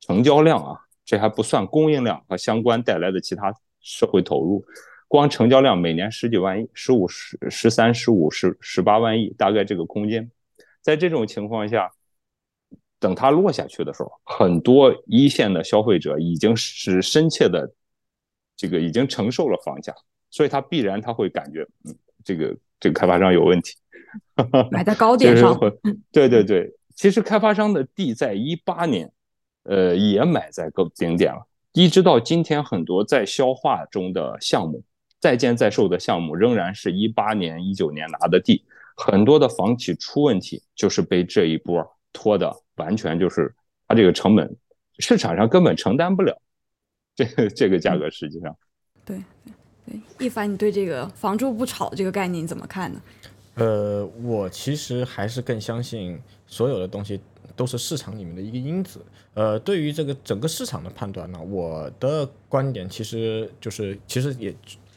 [0.00, 4.62] 成交量啊，这还不算供应量和相关带来的其他社会投入。
[5.08, 10.30] 光成交量每年十几万亿，十五、十、十三、十五、十、十八万亿，大概这个空间。
[10.82, 11.90] 在这种情况下，
[13.04, 17.70] 等它落下去的时候，很多一线的消费者已经是深切的
[18.56, 19.92] 这个已经承受了房价，
[20.30, 23.74] 所以他必然他会感觉，嗯，这个这个开发商有问题，
[24.72, 25.54] 买在高点上。
[26.10, 29.12] 对对对，其实开发商的地在一八年，
[29.64, 34.82] 呃，也买在高顶点了，一直到今天，很多在消化中的项目。
[35.20, 38.62] 在建在售的项目仍然是一八年、一九年拿的地，
[38.94, 43.54] 很多的房企出问题，就是被这一波拖的，完全就是
[43.88, 44.56] 它这个成本，
[44.98, 46.36] 市场上根本承担不了
[47.14, 48.08] 这个这个价格。
[48.10, 48.56] 实际上，
[49.04, 49.52] 对对
[49.86, 53.02] 对，一凡，你对这个“房住不炒”这个概念你怎么看呢？
[53.54, 57.20] 呃，我其实还是更相信所有的东西
[57.54, 59.04] 都是市场里面的一个因子。
[59.34, 64.54] 呃，对于这个整个市场的判断呢，我的观点其实就是，其实也。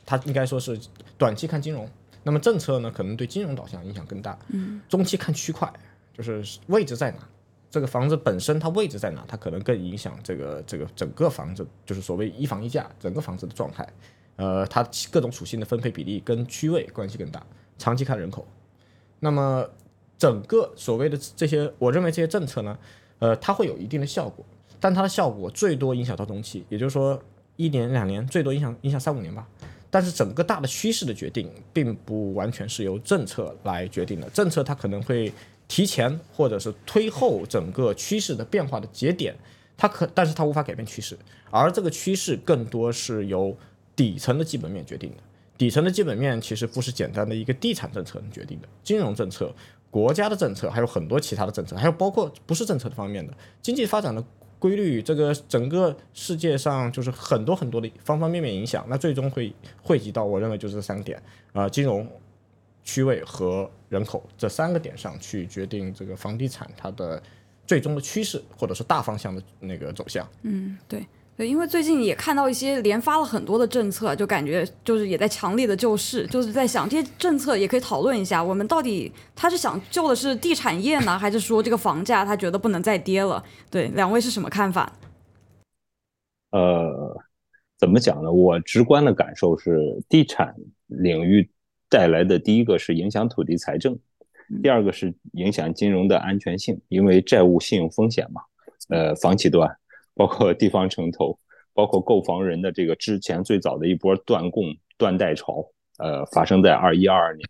[0.10, 0.80] 它应该说是
[1.18, 1.86] 短期看金融，
[2.24, 4.40] 那么政策呢，可能对金融导向影响更大。
[4.48, 5.70] 嗯，中期看区块，
[6.14, 7.18] 就是位置在哪，
[7.70, 13.88] 这个房子本身它位置在哪，它可能更影响这个这个整个房子，就是所谓一房一价，整个房子的状态。
[14.38, 17.46] 呃，它各种属性的分配比例跟区位关系更大。
[17.78, 18.48] 长期看人口，
[19.20, 19.68] 那么
[20.18, 22.78] 整个所谓的这些，我认为这些政策呢，
[23.20, 24.46] 呃，它会有一定的效果，
[24.80, 27.22] 但它的效果最多影响到中期，也就是说
[27.56, 29.48] 一年两年，最多影响影响三五年吧。
[29.90, 34.30] 但是整个大的趋势的决定，并不完全是由政策来决定的。
[34.32, 35.32] 政策它可能会
[35.68, 39.36] 提前或者是推后整个趋势的变化的节点，
[39.76, 41.18] 它可，但是它无法改变趋势。
[41.50, 43.56] 而这个趋势更多是由
[43.96, 45.18] 底层的基本面决定的。
[45.58, 49.54] 底层的基本面其实不是简单的一个地产政策决定的，金融政策、
[49.90, 54.24] 国家的政策，还有很多其他的政策，还有包括不是政策的方面的经济发展的。
[54.60, 59.54] 规律，这个整个世界上就是很多很多的方方面面影响，那最终会
[59.84, 61.22] 汇集到我认为就是这三点
[61.54, 62.10] 啊，金融、
[62.88, 67.22] 区位和人口这三个点上去决定这个房地产它的
[67.66, 70.26] 最终的趋势或者是大方向的那个走向。
[70.44, 71.06] 嗯，对。
[71.36, 83.44] 对，因为最近也看到一些连发了很多的政策，就感觉就是也在强力的救市，就是在想这些政策也可以讨论一下，我们到底他是想救的是地产业呢，还是说这个房价他觉得不能再跌了？
[83.70, 84.92] 对，两位是什么看法？
[86.50, 87.16] 呃，
[87.78, 88.32] 怎么讲呢？
[88.32, 90.56] 我直观的感受是，地产
[90.88, 91.48] 领域
[91.90, 93.98] 带来的第一个是影响土地财政，
[94.62, 98.42] 第二个是影响金融的安全性，因为债务信用风险嘛，
[98.90, 99.70] 呃，房企端。
[100.20, 101.38] 包括地方城投，
[101.76, 105.64] 包括购房人的这个之前最早的一波断供断贷潮，
[106.00, 107.48] 呃，发生在二一二二年，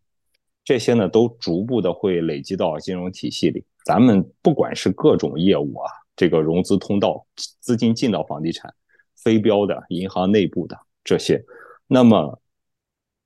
[0.65, 3.63] 这些呢都逐步的会累积到金融体系里。
[3.86, 7.26] 咱们不管是各种业务啊，这个融资通道
[7.62, 8.73] 资金进到房地产，
[9.15, 11.41] 非标的银行内部的这些，
[11.88, 12.38] 那么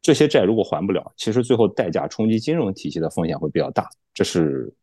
[0.01, 3.87] 这些债如果还不了，其实最后代价冲击金融体系的风险会比较大。
[4.13, 4.73] 这是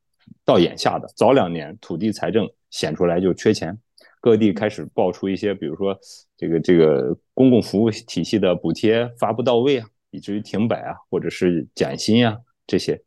[0.45, 3.77] 到眼下的，早两年土地财政显出来就缺钱。
[4.21, 5.97] 各地开始爆出一些，比如说
[6.37, 13.01] 这个这个公共服务体系的补贴发不到位啊，以至于停摆啊，或者是减薪啊这些，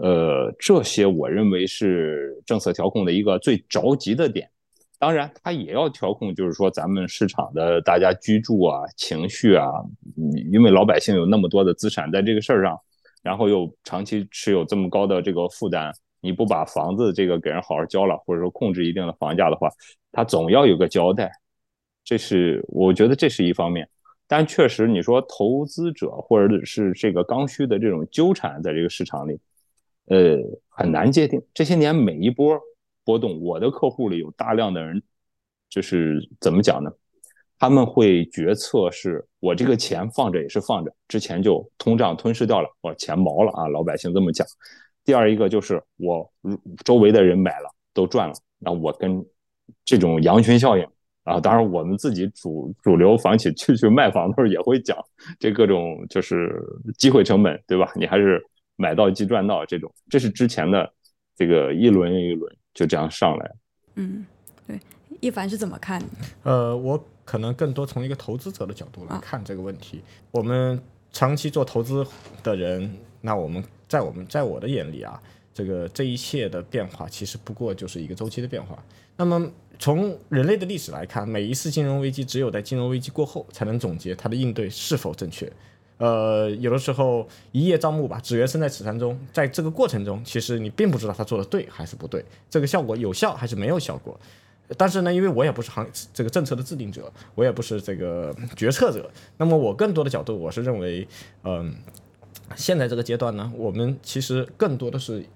[0.00, 4.50] 呃，这些我认为是政策调控的一个最着急的点。
[5.00, 9.66] 当然，它也要调控，就是说咱们市场的大家居住啊、情绪啊，
[10.52, 12.78] 因为老百姓有那么多的资产在这个事儿上，
[13.22, 15.90] 然后又长期持有这么高的这个负担。
[16.20, 19.70] 你不把房子这个给人好好交了，或者说控制一定的房价的话，
[20.12, 21.32] 他总要有个交代。
[22.04, 23.88] 这是我觉得这是一方面，
[24.28, 29.40] 但确实你说投资者或者是这个刚需的这种纠缠在这个市场里，
[30.08, 30.36] 呃，
[30.68, 31.40] 很难界定。
[31.54, 32.60] 这些年每一波
[33.04, 35.02] 波动，我的客户里有大量的人，
[35.68, 36.90] 就是怎么讲呢？
[37.58, 44.46] 他们会决策是我这个钱放着也是放着，之前就通胀吞噬掉了，我钱毛了啊，老百姓这么讲。
[45.04, 46.30] 第二一个就是我
[46.84, 49.22] 周围的人买了都赚了，那我跟
[49.84, 50.86] 这种羊群效应
[51.24, 54.96] 啊，当然我们自己主主流房企去去卖房的时候也会讲
[55.38, 56.62] 这各种就是
[56.96, 57.92] 机会成本，对吧？
[57.94, 58.42] 你还是
[58.76, 60.90] 买到即赚到这种，这是之前的
[61.36, 63.52] 这个一轮一轮就这样上来。
[63.94, 64.24] 嗯，
[64.66, 64.80] 对，
[65.20, 66.02] 一凡是怎么看？
[66.42, 70.02] 呃，我可能更多从一个投资者的角度来看这个问题。
[70.30, 70.80] 我们
[71.12, 72.06] 长期做投资
[72.42, 73.62] 的人，那我们。
[73.90, 75.20] 在我们在我的眼里啊，
[75.52, 78.80] 这个这一切的变化其实不过就是一个周期的变化。
[79.16, 85.52] 那么从人类的历史来看，每一次金融危机只有在金融危机过后才能总结它的应对是否正确。
[86.00, 89.18] 呃，有的时候一叶障目吧，只缘身在此山中。
[89.34, 94.18] 在这个过程中，其实你并不知道他做的对还是不对，这个效果有效还是没有效果。
[94.78, 101.06] 但是呢，因为我也不是行这个政策的制定者，我也不是这个决策者，那么我更多的角度，我是认为，
[101.44, 101.74] 嗯，
[102.56, 105.26] 现在这个阶段呢，我们其实更多的是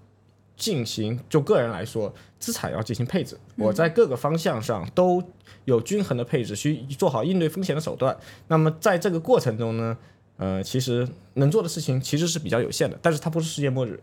[0.57, 5.22] 进行，就个人来说，资产要进行配置，我在各个方向上都
[5.64, 8.16] 有均衡的配置，需做好应对风险的手段。
[8.48, 9.98] 那么在这个过程中呢，
[10.37, 14.01] 呃，其实能做的事情其实是比较有限的，但是它不是世界末日，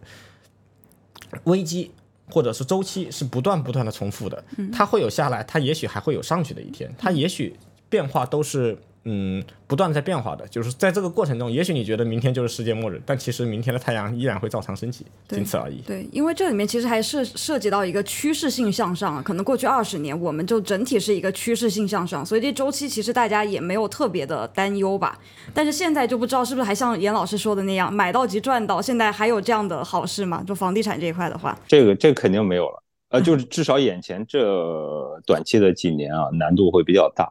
[1.44, 1.91] 危机。
[2.34, 4.41] 或者是周期是不断不断的重复的，
[4.72, 7.54] 它会有下来，它也许还会有上去的一天，它也许
[7.89, 8.78] 变化都是。
[9.04, 15.82] 嗯，不断在变化的，就是在这个过程中，也许你觉得明天就是世界末日，但其实明天的太阳依然会照常升起，仅此而已。
[15.82, 25.18] 对，因为这里面其实还涉涉及到一个趋势性向上，可能过去二十年我们就整体是一个趋势性向上，所以这周期其实大家也没有特别的担忧吧。
[25.52, 30.44] 但是现在就不知道是不是还像严老师说的那样，买到即赚到，现在还有这样的好事吗？
[30.46, 37.28] 就房地产这一块的话，这个这肯定没有了，呃，就 是至少眼前这短期的几年啊，难度会比较大。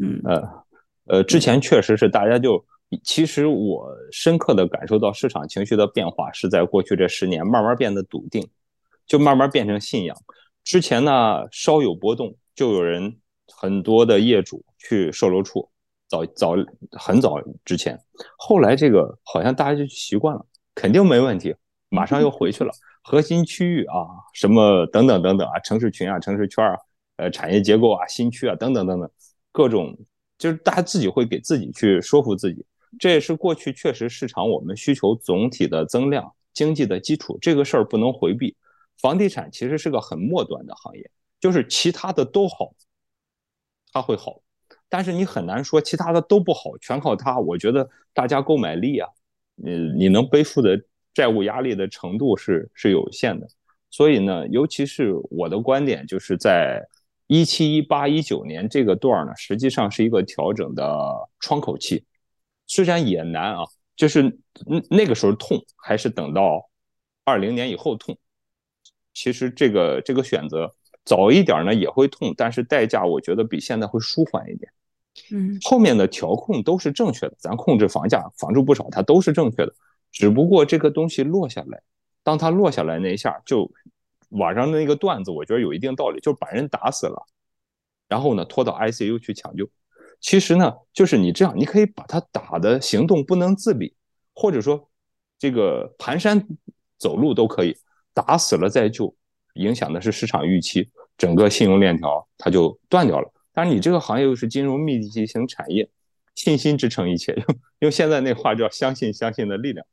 [0.00, 0.61] 嗯，呃。
[1.06, 2.64] 呃，之前确实是大家就，
[3.02, 8.48] 其实我深刻的感受到市场情绪的变化是在过去这十年慢慢变得笃定，
[9.04, 10.16] 就慢慢变成信仰。
[10.62, 15.68] 之前呢稍有波动，就有人很多的业主去售楼处，
[16.08, 16.54] 早早
[16.92, 17.98] 很早之前，
[18.36, 21.52] 后来这个好像大家就习惯了，肯定没问题，
[21.88, 22.72] 马上又回去了。
[23.02, 26.76] 核心区域啊，什么等等等等啊，城市群啊，城市圈啊，
[27.16, 29.10] 呃，产业结构啊，新区啊，等等等等，
[29.50, 29.98] 各种。
[30.42, 32.66] 就是大家自己会给自己去说服自己，
[32.98, 38.56] 这也是过去确实市场我们需求总体的增量、经济的基础，这个事儿不能回避。
[39.00, 42.74] 房地产其实是个很末端的行业，就是其他的都好，
[43.92, 44.42] 它会好，
[44.88, 47.38] 但是你很难说其他的都不好，全靠它。
[47.38, 49.08] 我觉得大家购买力啊，
[49.64, 50.76] 嗯，你能背负的
[51.14, 53.46] 债务压力的程度是是有限的，
[53.90, 56.84] 所以呢，尤其是我的观点就是在。
[57.32, 60.84] 一七一八一九年这个段呢，实际上是一个调整的
[61.40, 62.04] 窗口期，
[62.66, 63.64] 虽然也难啊，
[63.96, 64.22] 就是
[64.66, 66.68] 那那个时候痛，还是等到
[67.24, 68.18] 二零年以后痛。
[69.14, 70.74] 其实这个这个选择
[71.06, 74.70] 早一点呢也会痛，但是代价我觉得比现在会舒缓一点。
[75.32, 79.74] 嗯，后面的调控都是正确的，咱控制房价，房住不少，它都是正确的。
[80.10, 81.80] 只不过这个东西落下来，
[82.22, 83.72] 当它落下来那一下就。
[84.32, 87.26] 网上的那个段子，我觉得有一定道理，就是把人打死了，
[88.08, 89.68] 然后呢拖到 ICU 去抢救。
[90.20, 93.94] 其实呢，就是你这样，你可以把他打的行动不能自理，
[94.34, 94.88] 或者说
[95.38, 96.44] 这个蹒跚
[96.96, 97.76] 走路都可以，
[98.14, 99.14] 打死了再救，
[99.54, 103.32] 影响的是市场预期，整个信用链条它就断掉了。
[103.52, 105.90] 但是你这个行业又是金融密集型产业，
[106.34, 107.44] 信心支撑一切，用
[107.80, 109.84] 用现在那话叫相信相信的力量。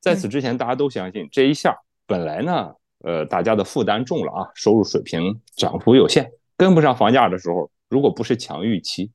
[0.00, 2.74] 在此之前，大家都相信这一下本来呢。
[3.04, 9.10] 呃，大家的负担重了啊，收入水平涨幅有限，跟不上房价的时候，如果不是强预期，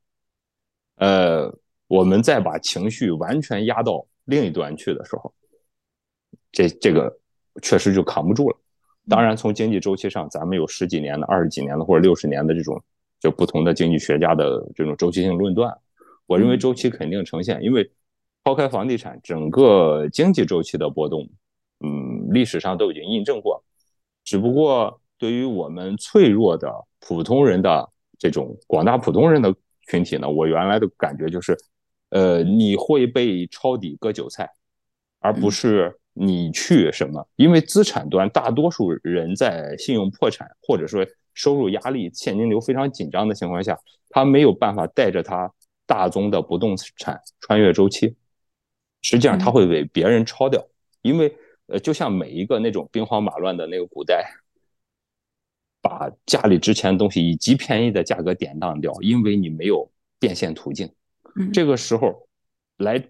[0.95, 1.53] 呃，
[1.87, 5.33] 我们再把情绪完全压到另一端去的时候，
[6.51, 7.13] 这这个
[7.61, 8.57] 确实就扛不住了。
[9.09, 12.81] 当然，从经济周期上，咱们有十几年的、二十几年的或者六十年的这种，
[13.19, 15.77] 就不同的经济学家的这种周期性论断。
[16.25, 17.91] 我认为周期肯定呈现，因为
[18.45, 21.29] 抛开房地产，整个经济周期的波动，
[21.81, 23.61] 嗯，历史上都已经印证过。
[24.23, 29.53] 只不过，对于我们脆弱的普通人的这种广大普通人的
[29.89, 31.57] 群体呢，我原来的感觉就是，
[32.09, 34.49] 呃，你会被抄底割韭菜，
[35.19, 37.27] 而不是你去什么。
[37.35, 43.77] 因为资产端大多数人在信用破产或者说收入压力、现金流非常紧张的情况下，
[44.09, 45.51] 他没有办法带着他
[45.85, 48.15] 大宗的不动产穿越周期，
[49.01, 50.65] 实际上他会被别人抄掉，
[51.01, 51.35] 因为。
[51.67, 54.29] 呃，就像每一个那种兵荒马乱的那个古代，
[55.81, 60.89] 把家里值钱的东西以极便宜的价格典当掉，因为你没有变现途径。
[61.51, 62.27] 这个时候，
[62.77, 63.03] 来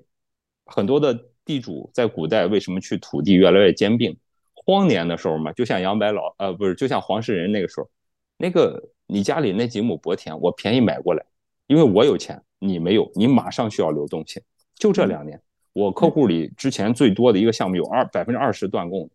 [0.66, 1.14] 很多的
[1.44, 4.16] 地主在古代为什么去土地越来越兼并？
[4.54, 7.90] 荒年的时候嘛，就像杨白劳，呃，不是，就像黄世仁那个时候，
[8.38, 11.26] 那个你家里那几亩薄田，我便宜买过来，
[11.68, 14.42] 因为我有钱，你没有，你马上需要流动性，
[14.76, 15.42] 就这两年。
[15.74, 19.10] 我客户里之前最多的一个项目有二百分之二十断供，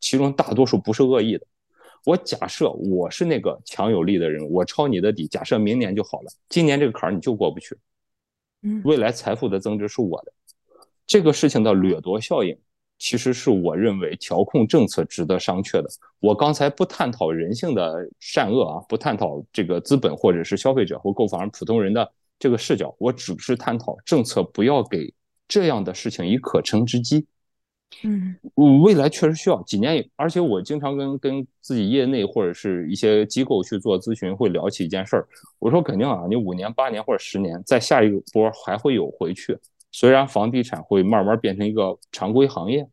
[0.00, 1.46] 其中大多数不是恶意的。
[2.04, 7.76] 我假设我是那个强有力的人，我抄你的底，假设明年就好了，今年这个坎儿你就过不去。
[8.62, 10.32] 嗯，未来财富的增值是我的。
[11.06, 12.56] 这个事情的掠夺效应，
[12.98, 15.88] 其实是我认为调控政策值得商榷的。
[16.20, 25.12] 我刚才不探讨人性的善恶啊，不探讨这个资本或者是消费者或购房普通人的这个视角，我只是探讨政策不要给。
[25.48, 27.26] 这样的事情以可乘之机，
[28.04, 35.26] 嗯嗯，未来确实需要几年以，而且我经常跟跟自己业内或者是一些机构去做咨询，会聊起一件事儿。
[35.58, 39.58] 我说肯定啊，你五年、八年或者十年，在下一个波还会有回去。
[39.90, 42.86] 虽然房地产会慢慢变成一个常规行业，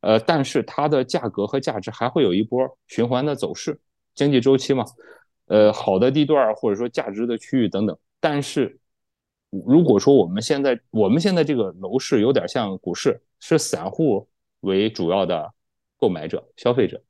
[0.00, 3.78] 呃，但是它的价格和价值还会有一波循环的走势，
[4.14, 4.82] 经济周期嘛。
[5.46, 7.94] 呃，好的地段或者说价值的区域等等。
[8.18, 8.78] 但是
[9.64, 14.28] 如果说我们现在我们现在这个楼市有点像股市，是散户。
[14.62, 15.52] 为主要的
[15.96, 17.02] 购买者、消费者，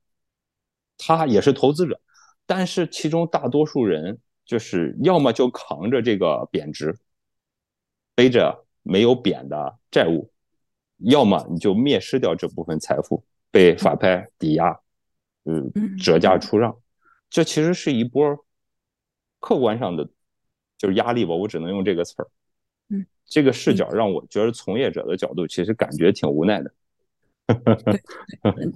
[0.97, 2.01] 他也是投资者，
[2.47, 6.99] 但是其中大多数人就是要么就扛着这个贬值，
[8.14, 10.30] 背着没有贬的债务，
[10.97, 14.80] 要么你就灭失掉这部分财富，被法拍抵押，
[15.45, 16.74] 嗯，折价出让，
[17.28, 18.47] 这其实是一波
[19.40, 20.09] 客观上的
[20.83, 22.26] 就是压力吧，我只能用这个词儿。
[22.89, 26.72] 嗯，这个视角让我觉得从业者的角度其实感觉挺无奈的。
[27.85, 28.03] 对，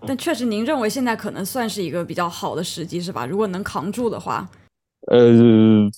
[0.07, 3.27] 但确实，您认为现在可能算是一个比较好的时机，是吧？
[3.27, 4.49] 如果能扛住的话，
[5.09, 5.91] 呃，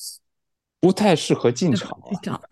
[0.81, 2.01] 不太适合进场。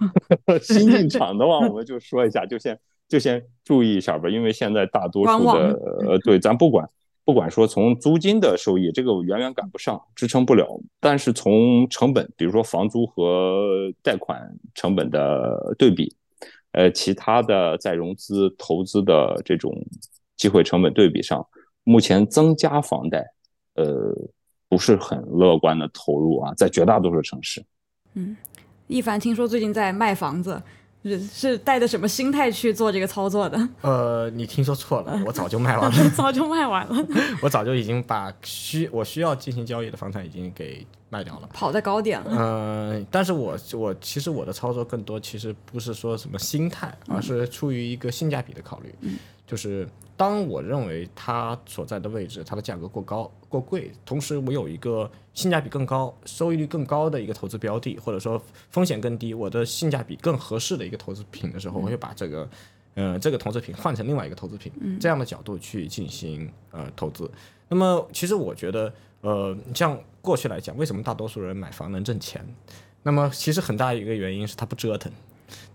[0.60, 2.78] 新进场的话，我们就说一下，就先
[3.08, 6.86] 就先注意一下吧，因为现在大多数的呃，对，咱不管
[7.26, 10.80] 不管说从租金的收益，这个远远赶不上，支撑不了。
[11.00, 14.40] 但是从成本，比如说房租和贷款
[14.74, 16.16] 成本的对比。
[16.70, 19.74] 呃，其他的在融资投资的这种
[20.36, 21.44] 机会成本对比上，
[21.84, 23.24] 目前增加房贷，
[23.76, 24.14] 呃，
[24.68, 27.64] 不是很乐观的投入啊，在绝大多数城市。
[28.12, 28.36] 嗯，
[28.88, 30.62] 一凡听说最近在卖房子，
[31.06, 33.68] 是是带着什么心态去做这个操作的？
[33.82, 37.06] 呃，你听说错了，我早就卖完了， 早就卖完了，
[37.40, 40.86] 我早就已经把需我需要进行交易的房产已经给。
[41.08, 42.32] 卖掉了，跑在高点了。
[42.36, 48.92] 嗯，但是我我其实我的操作更多其实不是说什么心态，而是出于一个性价比的考虑。
[49.02, 49.16] 嗯，
[49.46, 62.48] 就是当我认为它所在的位置它的价格过高过贵，同时我有一个性价比更高、收益率更高的一个投资标的，或者说风险更低、我的性价比更合适的一个投资品的时候，我会把这个
[62.94, 67.30] 呃这个投资品换成另外一个投资品，这样的角度去进行呃投资。
[67.68, 68.92] 那么其实我觉得。
[69.22, 72.46] 呃，像过去来讲，为什么大多数人买房能挣钱？
[73.02, 75.10] 那么其实很大一个原因是他不折腾，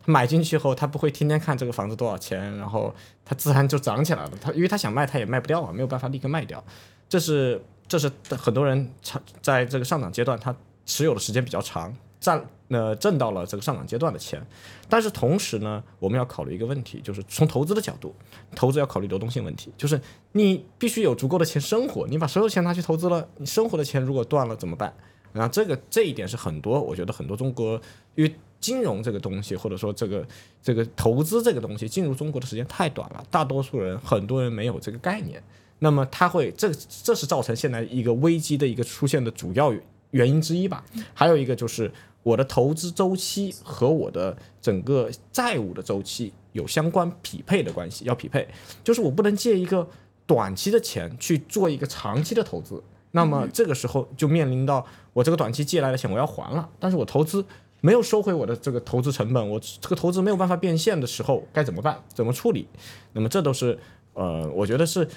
[0.06, 2.94] 买进去后他不会天天看这个房子多少钱，然后
[3.26, 4.32] 他自然就涨起来了。
[4.42, 6.64] 他因为他想卖他也卖不掉啊，没有办法立刻卖掉。
[7.10, 11.96] 这是这是很多人长在这个上涨阶段他持有的时间比较长。
[12.22, 14.40] 占呃挣到了这个上涨阶段的钱，
[14.88, 18.14] 但是同时呢，我们要考虑一个问题，就是从投资的角度，
[18.56, 20.00] 投资要考虑流动性问题，就是
[20.34, 24.94] 你必须有足够的钱生活，你把所有钱拿去投资了，你生活的钱如果断了怎么办？
[25.34, 27.82] 然后这个这一点是很多，我觉得很多中国
[28.14, 30.26] 因为金融这个东西，或者说这个
[30.64, 35.44] 这个投资这个东西进入中国的时间太短了，大多数人很多人没有这个概念，
[35.80, 36.72] 那么它会这
[37.04, 39.74] 这是造成现在一个危机的一个出现的主要
[40.12, 40.86] 原因之一吧？
[41.14, 41.92] 还有一个就是。
[42.24, 48.48] 我的投资周期和我的整个债务的周期有相关匹配的关系，要匹配，
[48.84, 49.90] 就是我不能借一个
[50.28, 57.44] 短期的钱去做一个长期的投资，那么这个时候就面临到我这个短期借来的钱我要还了，但是我投资
[57.82, 62.02] 没有收回我的这个投资成本，我这个投资没有办法变现的时候该怎么办？
[62.08, 62.66] 怎么处理？
[63.12, 63.78] 那么这都是
[64.14, 65.08] 呃，我觉得是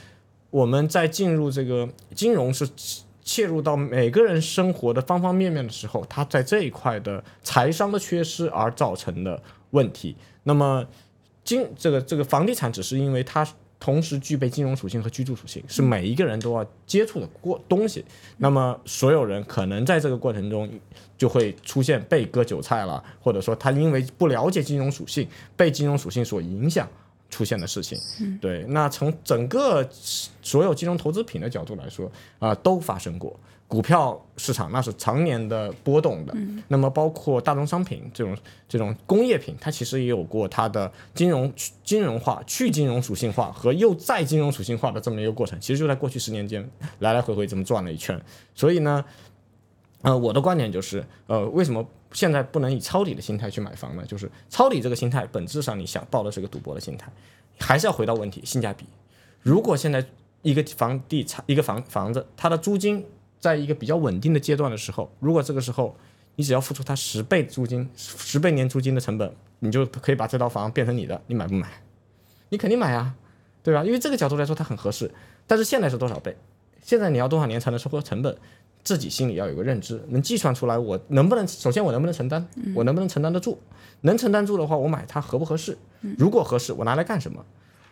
[0.50, 2.68] 我们在进入这个金融是。
[3.26, 10.14] 切入到每个人生活的方方面面的时候，他在这一块的财商的缺失而造成的问题。
[10.42, 10.86] 那么，
[11.42, 13.42] 金这个这个房地产只是因为它
[13.84, 18.02] 同时具备金融属性和居住属性，是每一个人都要接触的过东西。
[18.38, 20.66] 那么，所有人可能在这个过程中
[21.18, 26.88] 就会出现被割韭菜了，或者说他因为不了解金融属性，被金融属性所影响。
[27.30, 27.98] 出现的事情，
[28.40, 29.84] 对，那从整个
[30.40, 32.08] 所有金融投资品的角度来说，
[32.38, 33.36] 啊，都发生过。
[33.66, 36.34] 股票市场那是常年的波动的，
[36.68, 38.36] 那么包括大宗商品这种
[38.68, 41.52] 这种工业品，它其实也有过它的金融
[41.82, 45.58] 金融化、去金融属性化和又再金融属性化的这么一个过程。
[45.60, 46.68] 其实就在过去十年间
[47.00, 48.20] 来来回回这么转了一圈。
[48.54, 49.04] 所以呢，
[50.02, 51.84] 呃，我的观点就是，呃，为什么？
[52.12, 57.10] 现在不能以抄底的心态去买房呢，就是抄底这个心态，本质上你想抱的是个赌博的心态，
[57.58, 58.86] 还是要回到问题性价比。
[59.42, 60.06] 如果现在
[60.42, 63.04] 一个房地产一个房房子，它的租金
[63.44, 65.94] 在一个比较稳定的阶段的时候，如果这个时候
[66.36, 71.68] 你只要付出它十倍租金、十倍年租金的成本，你就可以把这套房变成你的，你买不买？
[72.48, 73.14] 你肯定买啊，
[73.62, 73.84] 对吧？
[73.84, 75.10] 因为这个角度来说它很合适。
[75.46, 76.34] 但是现在是多少倍？
[76.80, 78.34] 现在你要多少年才能收回成本？
[78.82, 83.58] 自己心里要有个认知，能计算出来我能不能，首先我能不能承担，我能不能承担得住？
[84.00, 85.76] 能承担住的话，我买它合不合适？
[86.16, 87.44] 如果合适，我拿来干什么？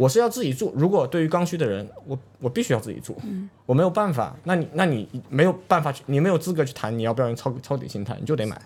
[0.02, 0.72] 我是要自己住。
[0.74, 3.16] 如果对于刚需的人，我我必须要自己住，
[3.64, 4.36] 我没有办法。
[4.42, 8.60] 那你那你没有办法去，你没有资格去谈你要不要用抄抄底心态，你就得买。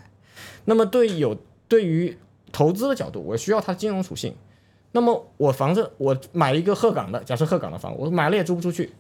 [0.64, 1.36] 那么对有
[1.68, 2.16] 对于
[2.50, 4.34] 投资的角度，我需要它金融属性。
[4.92, 8.90] 那么我房子我买一个鹤岗的，假设鹤岗的房，我买了也租不出去，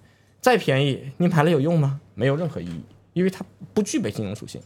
[0.42, 1.98] 再便宜你买了有用吗？
[2.14, 2.82] 没有任何意义，
[3.14, 4.60] 因为它不具备金融属性，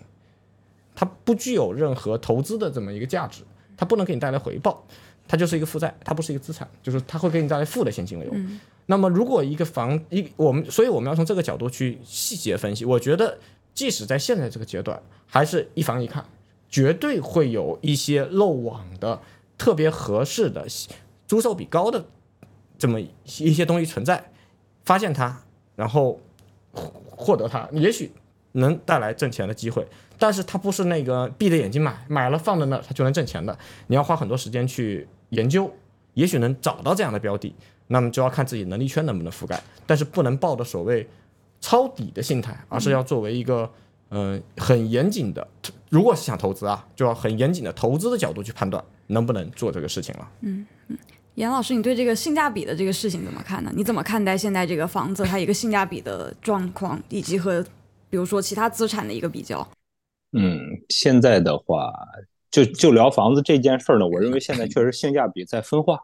[0.92, 3.44] 它不具有任何投资的这么一个价值，
[3.76, 4.84] 它不能给你带来回报。
[5.30, 8.34] 它就是一个负债，它不是一个资产，就是它会给你带来负的现金流。
[8.86, 12.84] 那么，如果一个房一我们，所以我们要从这个角度去细节分析。
[12.84, 13.38] 我觉得，
[13.72, 16.24] 即使在现在这个阶段，还是一房一看，
[16.68, 19.20] 绝对会有一些漏网的、
[19.56, 20.66] 特别合适的、
[21.28, 22.04] 租售比高的
[22.76, 24.32] 这么一些东西存在。
[24.84, 25.44] 发现它，
[25.76, 26.18] 然后
[27.08, 28.10] 获得它，也许
[28.50, 29.86] 能带来挣钱的机会。
[30.18, 33.56] 但是它不是那个闭着眼睛买，买了放在那它就能挣钱的。
[33.86, 35.06] 你要花很多时间去。
[35.30, 35.72] 研究
[36.14, 37.54] 也许能找到这样的标的，
[37.88, 41.08] 那么就要看自己能力圈能不能覆盖，但是不能抱着所谓
[41.60, 43.70] 抄底的心态，而是要作为一个
[44.10, 45.46] 嗯很严谨的，
[45.88, 50.28] 如果是想投资啊，就要很严谨的投资的角度去判断能不能做这个事情了。
[50.40, 50.98] 嗯嗯，
[51.36, 53.72] 严老师，你对这个性价比的这个事情怎么看呢？
[53.74, 57.64] 你怎么看待现在这个房子它一个性价比的状况，以及和
[58.08, 59.66] 比如说其他资产的一个比较？
[60.32, 60.58] 嗯，
[60.88, 61.92] 现在的话。
[62.50, 66.00] 就就聊房子这件事儿呢，我认为现在确实性价比在分化。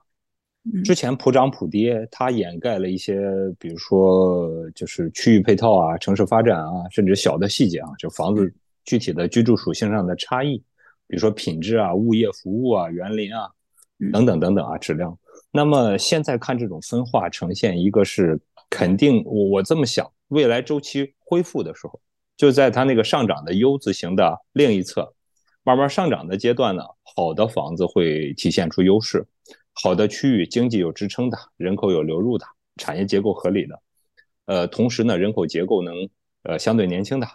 [0.84, 3.20] 之前普涨普跌，它掩盖了一些，
[3.58, 8.52] 比如说就是区域配套啊、城市发展啊，甚至小的细节啊，就房子
[8.84, 10.58] 具体的居住属性上的差异，
[11.06, 13.48] 比如说品质啊、物业服务啊、园林啊
[14.12, 15.16] 等等等等啊，质量。
[15.52, 18.36] 那么现在看这种分化呈现，一个是
[18.68, 22.00] 肯定，我我这么想，未来周期恢复的时候，
[22.36, 25.14] 就在它那个上涨的 U 字形的另一侧。
[25.66, 29.26] 慢慢上涨的阶段呢，好的房子会体现出优势，
[29.72, 32.46] 好的区域经济有支撑的，人口有流入的，
[32.76, 33.82] 产业结构合理的，
[34.44, 36.08] 呃，同时呢，人口结构能
[36.44, 37.26] 呃相对年轻的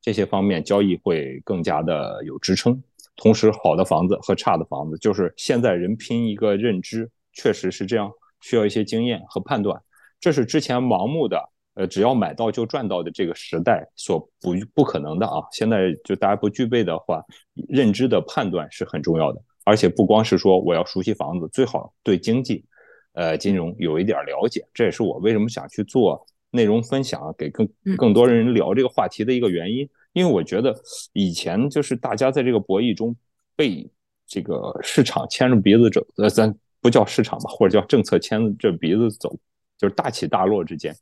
[0.00, 2.82] 这些方面，交易会更加的有支撑。
[3.14, 8.10] 同时，好的房子和差的房子，就是现在人拼一个认知，确实是这样，
[8.40, 9.78] 需要一些经验和判断，
[10.18, 11.50] 这是之前盲目的。
[11.76, 15.44] 呃，只要买到就赚到的这个时代所不不可能的啊！
[15.52, 17.22] 现在就大家不具备的话，
[17.68, 19.40] 认知的判断是很重要的。
[19.62, 22.64] 而且不光是说我要熟悉房子，最好对经济、
[23.12, 24.66] 呃金融有一点了解。
[24.72, 29.86] 这也是我为什么想去做内容分享，给更更多人聊这个话题的一个原因。
[30.14, 30.74] 因为我觉得
[31.12, 33.14] 以前就是大家在这个博弈中
[33.54, 33.86] 被
[34.26, 39.36] 这个市场牵着鼻子走，呃，咱不叫市场吧，或者叫政策牵着鼻子走，
[39.76, 40.96] 就是大起大落之间。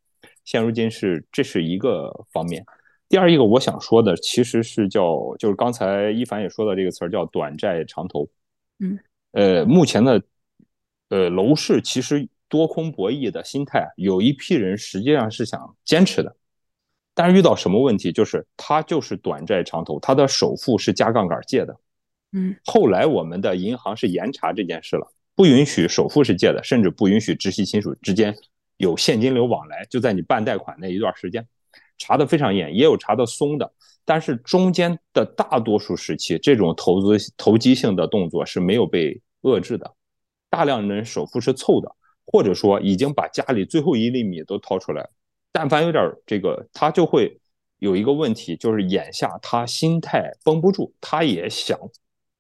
[0.45, 2.65] 现如今是这是一个方面，
[3.09, 8.29] 第二一个我想说的其实是叫就是刚才一凡也说到这个词儿叫短债长投，
[8.79, 8.99] 嗯，
[9.33, 10.23] 呃，目前的
[11.09, 16.37] 呃楼市其实多空博弈的心态，有一批人实际上是想坚持的，
[17.15, 21.77] 但是遇到什么问题，就是他就是短债长投，他的首付是加杠杆借的，
[22.33, 28.35] 嗯，后来我们的银行是严查这件事了，不允许首付是借的，甚至不允许直系亲属之间。
[28.77, 31.47] 有现金流往来，就在你办贷款那一段时间，
[31.99, 33.73] 查的非常严，也有查的松的。
[34.05, 39.95] 但是中间的大多数时期，这种投资投机性的动作是没有被遏制的，
[40.51, 41.95] 大量人首付是凑的，
[42.27, 45.09] 或者说已经把家里最后一粒米都掏出来。
[45.53, 47.41] 但凡有点这个，他就会
[47.79, 51.79] 有一个问题，就是眼下他心态绷不住，他也想，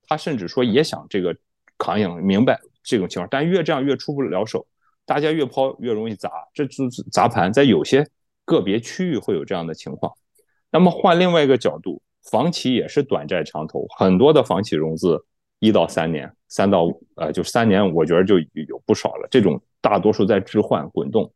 [0.07, 1.35] 他甚至说也想这个
[1.79, 4.67] 扛赢，明白这种情况，但越这样越出不了手。
[5.07, 7.53] 大家越抛越容易砸，这就是砸盘。
[7.53, 8.07] 在有些
[8.45, 10.13] 个别区域会有这样的情况。
[10.71, 15.25] 那么换另外一个角度，房企也是短债长投，很多的房企融资
[15.59, 16.87] 一到三年，三到
[17.17, 19.29] 呃就三年，我觉得就有不少了。
[19.31, 21.33] 这种大多数在置换滚动，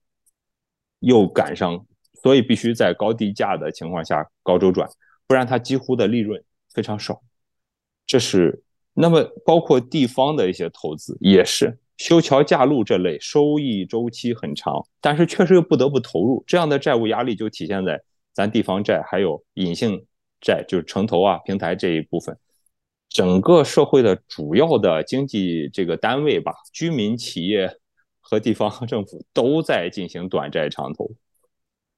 [1.00, 1.86] 又赶上，
[2.22, 4.88] 所以必须在高地价的情况下高周转，
[5.26, 6.42] 不然它几乎的利润
[6.72, 7.20] 非常少。
[8.06, 8.62] 这是
[8.94, 11.78] 那么包括地方的一些投资也是。
[11.98, 18.00] 修桥架路这类收益周期很长，但是确实又不得不投入，这样的债务压力就体现在
[18.32, 20.06] 咱地方债还有隐性
[20.40, 22.38] 债，就是城投啊、平台这一部分。
[23.08, 27.68] 整个社会的主要的经济这个单位吧，居民、企业
[28.20, 31.10] 和地方政府都在进行短债长投，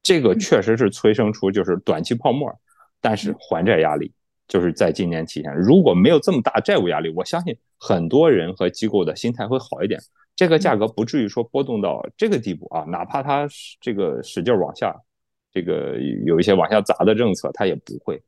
[0.02, 2.50] 这个确实是催生出就是短期泡沫，
[3.02, 4.12] 但是还债压力。
[4.50, 10.00] 就是在今年体现，如果没有这么大债务压力，我相信很多人和机构的心态会好一点，
[10.34, 12.82] 这个价格不至于说波动到这个地步啊。
[12.82, 13.48] 哪怕它
[13.80, 14.92] 这个使劲往下，
[15.52, 15.96] 这个
[16.26, 18.20] 有一些往下砸的政策，它也不会。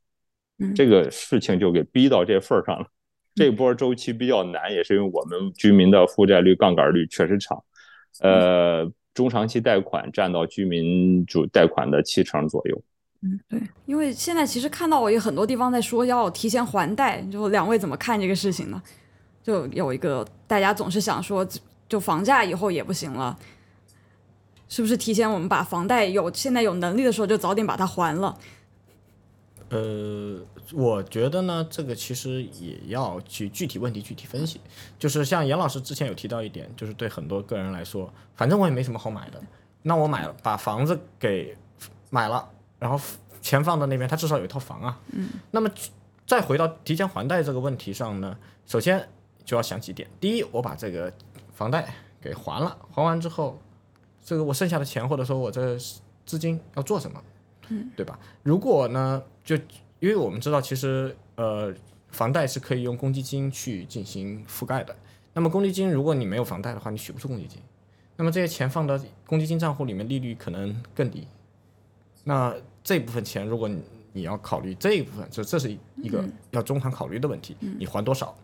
[0.77, 2.87] 这个事情就给逼到这份儿上了。
[3.35, 7.61] 这波周期比较难，也是因为我们居民的负债率、杠杆率确实长。
[8.21, 12.81] 呃，中长期贷款占到居民主贷款的七成左右。
[13.23, 18.83] 嗯，对，因为现在其实看到我有很多地方在说要提前还贷，就两位怎么看这个事情呢？
[19.43, 21.47] 就有一个大家总是想说，
[21.89, 23.39] 就房价以后也不行了，
[24.69, 28.37] 是不是提前我们把房贷有现在有能力的时候就早点把它还了？
[29.71, 30.39] 呃，
[30.75, 34.61] 我觉得呢，这个其实也要去具体问题具体分析。
[34.99, 39.43] 就是像严老师之前有提到一点，就是对很多个人来说，反正我也没什么好买的，
[39.83, 41.57] 那我买了把房子给
[42.11, 42.47] 买了，
[42.83, 43.01] 然后
[43.41, 45.01] 钱放到那边，他至少有一套房啊。
[45.13, 45.29] 嗯。
[45.53, 45.71] 那么
[46.27, 49.09] 再回到提前还贷这个问题上呢，首先
[49.45, 50.09] 就要想几点。
[50.19, 51.13] 第一，我把这个
[51.55, 53.57] 房贷给还了，还完之后，
[54.25, 55.79] 这个我剩下的钱或者说我这
[56.27, 57.23] 资金要做什么？
[57.69, 58.19] 嗯，对吧？
[58.43, 59.23] 如果呢？
[59.45, 59.57] 就
[59.99, 61.75] 因为我们知道，其实呃，
[62.11, 64.95] 房贷是可以用公积金去进行覆盖的。
[65.35, 67.61] 那么公积金，如果你没有房贷的话，你取不出公积金。
[68.17, 71.27] 那么这些钱放到公积金账户里面，利率可能更低。
[72.23, 72.55] 那
[72.85, 77.57] 这部分钱，如果你你要考虑这一部分，就这是一个要中长考虑的问题。
[77.79, 78.37] 你还多少？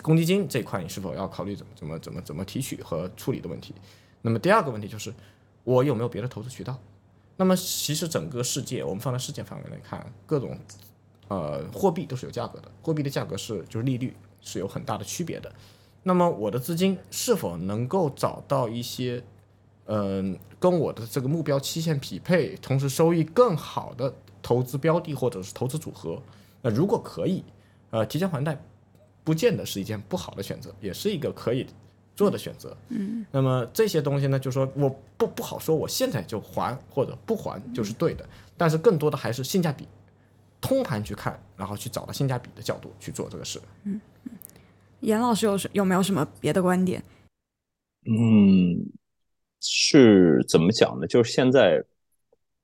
[0.00, 3.74] 公积金这一块，你是否要考虑怎么怎么怎么怎么提取和处理的问题？
[4.22, 5.12] 那么第二个问题就是，
[5.62, 6.78] 我有没有别的投资渠道？
[7.36, 10.58] 那么其实整个世界，我们放在世界范围来看，各种
[11.28, 15.52] 呃货币都是有价格的，货币的价格是就是利率是有很大的区别的。
[16.04, 19.22] 那么我的资金是否能够找到一些
[19.86, 26.20] 嗯跟我的这个目标期限匹配，同时收益更好的投资标的或者是投资组合？
[26.62, 27.44] 那如果可以，
[27.90, 28.58] 呃，提前还贷
[29.22, 31.66] 不见得是一件不好的选择，也是一个可以。
[32.16, 38.24] 做的选择，嗯，那么这些东西呢，就说我不不好说，我现在就还或者不还就是对的，
[38.56, 39.88] 但是更多的还是性价比，
[40.60, 43.60] 通盘去看，然后去找到性价比的角度去做这个事。
[43.82, 44.30] 嗯嗯，
[45.00, 47.02] 严老师有有没有什么别的观点？
[48.06, 48.88] 嗯，
[49.64, 51.06] 是怎么讲呢？
[51.06, 51.82] 就是现在，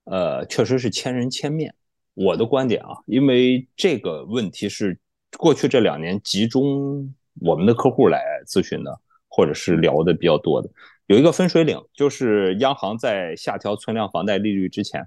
[0.05, 1.74] 呃，确实是千人千面。
[2.14, 4.98] 我的观点啊，因为这个问题是
[5.36, 9.01] 过去这两年集中我们的客户来咨询的。
[9.32, 10.68] 或者是聊的比较多的，
[11.07, 15.07] 有一个分水岭，就是央行在下调存量房贷利率之前，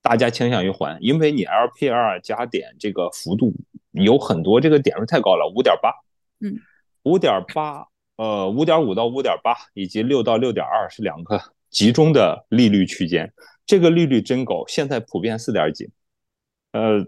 [0.00, 3.52] 大家倾向于还，因为你 LPR 加点这个幅度
[3.90, 5.90] 有很多，这个点数太高了，五点八，
[6.38, 6.56] 嗯，
[7.02, 11.40] 五点八，呃，五点五到五点八，以及六到六点二是两个
[11.70, 13.32] 集中的利率区间，
[13.64, 15.90] 这个利率真高，现在普遍四点几，
[16.72, 17.06] 呃，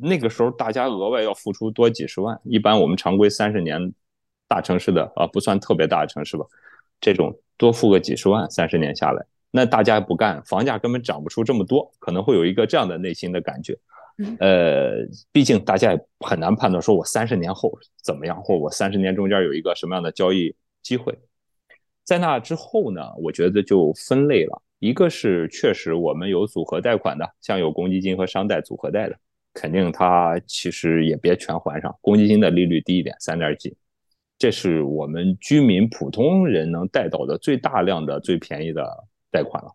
[0.00, 3.92] 那个时候大家额外要付出多几十万，一般我们常规三十年。
[4.48, 6.44] 大城市的啊，不算特别大的城市吧，
[7.00, 13.78] 这种多付个几十万，三十年下来，那大家不干，房价根本涨不出这么多，可能会有一个这样的内心的感觉。
[14.38, 14.94] 呃，
[15.32, 21.16] 毕竟大家也很难判断，说我三十年后怎么样，或我三十年中间有一个什么样的交易机会。
[22.04, 29.16] 在那之后呢，我觉得就分类了，一个是确实我们有组合贷款的，像有公积金和商贷组合贷的，
[29.54, 33.76] 肯定它其实也别全还上，公积金的利率低一点，三点几。
[34.36, 38.84] 这是我们居民普通人能贷到的最大量的、最便宜的
[39.30, 39.70] 贷款了，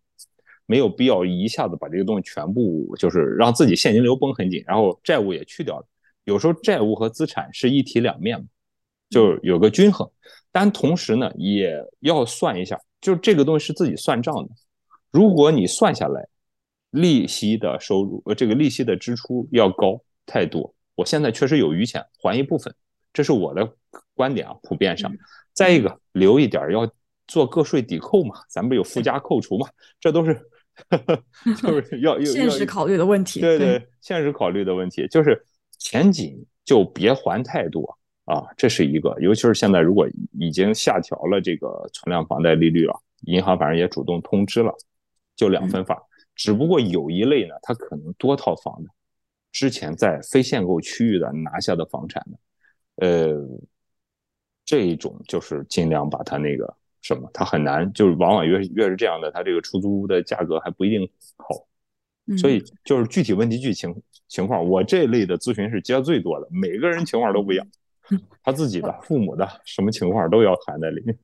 [0.68, 5.86] 没有必要一下子把这个东西全部就是让自己现金流绷很紧，然后债务也去掉了。
[6.26, 8.46] 有时候债务和资产是一体两面嘛，
[9.10, 10.08] 就有个均衡。
[10.52, 14.50] 但同时呢，也要算一下，就这个东西是自己算账的。
[15.10, 16.28] 如果你算下来，
[16.92, 22.74] 利息的收入呃，这个利息的支出要高太多，我现在确实有余钱还一部分。
[23.14, 23.74] 这是我的
[24.14, 25.12] 观点啊，普遍上。
[25.54, 26.90] 再一个，留一点要
[27.28, 29.68] 做个税抵扣嘛，咱们有附加扣除嘛，
[30.00, 30.40] 这都是
[31.62, 33.40] 就是要现实考虑的问题。
[33.42, 35.44] 对对，现实考虑的问题就是
[35.78, 39.16] 钱紧就别还太多啊，这是一个。
[39.20, 42.94] 尤其是现在如果已经下调了这个存量房贷利率了，
[43.26, 44.74] 银行反正也主动通知了，
[45.36, 46.02] 就两分法。
[46.36, 48.90] 只不过有一类呢，它可能多套房的，
[49.52, 52.38] 之前在非限购区域的拿下的房产的。
[53.08, 53.48] 呃，
[54.66, 56.72] 这一种就是尽量把它那个
[57.08, 61.56] 什么，它很难，就是往往越越是这样的，它这个出租的价格还不一定好，
[62.38, 63.96] 所以就是具体问题具体情
[64.28, 67.66] 情况，我这类的咨询是接最多的，每个人情况都不一样，
[68.44, 71.18] 他自己的、父母的什么情况都要含在里面。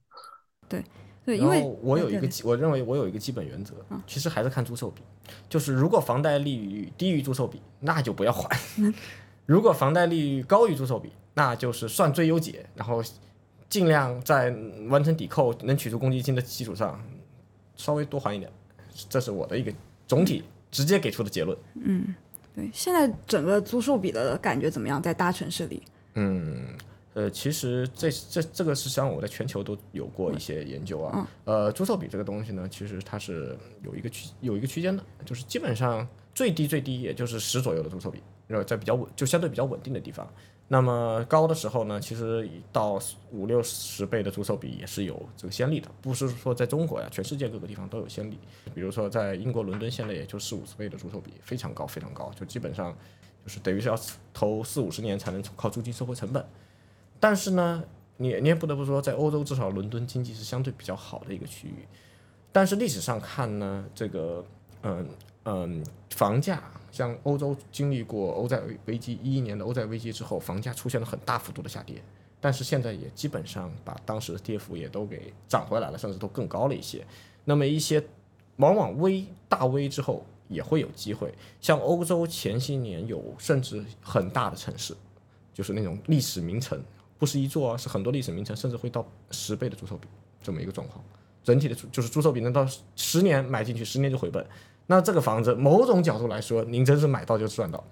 [0.70, 0.82] 对
[1.26, 3.74] 对，因为我有一个，我认为我有一个基本原则，
[4.08, 5.02] 其实还是看租售比，
[5.50, 8.48] 就是如果房贷利率低于租售比，那就不要还；
[9.46, 13.02] 如果房贷利率高于租售比，那就是算最优解，然后
[13.74, 14.56] 尽量在
[14.88, 17.04] 完成抵扣、能取出公积金的基础上，
[17.76, 18.52] 稍微多还一点，
[19.10, 19.74] 这是我的一个
[20.06, 21.58] 总体直接给出的结论。
[21.74, 22.14] 嗯，
[22.54, 25.02] 对，现在整个租售比的感觉怎么样？
[25.02, 25.82] 在大城市里？
[26.14, 26.68] 嗯，
[27.16, 31.28] 呃，其实这这这个实际上我在全球都有过一些研究啊。
[31.46, 40.32] 呃，租售比这个东西呢，其实它是有一个区有一个区间的，就是基本上最低最低也就是十左右的租售比，然后在比较稳就相对比较稳定的地方。
[40.70, 43.00] 那么高的时候呢，其实到
[43.32, 48.40] 五六十倍的租售比也是有这个先例的，不是说在中国呀，全世界各个地方都有先例。
[48.74, 52.96] 比如说在英国伦敦，现在也就四五十倍的租售比，非常高非常高，就基本上
[53.46, 53.96] 就是等于是要
[54.34, 56.44] 投四五十年才能靠租金收回成本。
[57.20, 57.84] 但是呢，
[58.18, 61.86] 你你也不得不说，在欧洲至少伦敦经济是相对比较好的一个区域。
[62.52, 64.44] 但是历史上看呢，这个
[64.82, 65.08] 嗯
[65.46, 66.64] 嗯房价。
[66.92, 72.00] 像欧洲经历过欧债危机一一年的欧债危机之后，房价出现了很大幅度的下跌，
[72.40, 77.04] 但是现在也基本上把当时的跌幅也都给涨回来了，甚至都更高了一些。
[77.46, 78.00] 那么一些
[78.58, 84.96] 往往危大危之后也会有机会，像欧洲前些年有甚至很大的城市，
[85.52, 86.80] 就是那种历史名城，
[87.18, 90.08] 不是一座啊，是很多历史名城，甚至会到十倍的租售比
[90.44, 91.04] 这么一个状况，
[91.44, 94.46] 整体的就是租售比能到十年买进去，十年就回本。
[94.88, 97.84] 那这个房子，某种角度来说，您真是买到就赚到，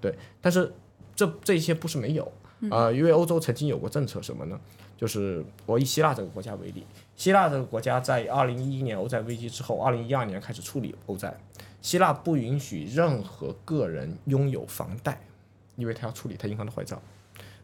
[0.00, 0.14] 对。
[0.40, 0.72] 但是
[1.14, 2.32] 这这些不是没有
[2.70, 4.58] 啊，因为欧洲曾经有过政策什么呢？
[4.96, 6.84] 就是我以希腊这个国家为例，
[7.16, 11.34] 希腊这个国家在二零一一年欧债危机之后，二零一二年开始处理欧债，
[11.80, 15.18] 希腊不允许任何个人拥有房贷，
[15.76, 17.00] 因为他要处理他银行的坏账，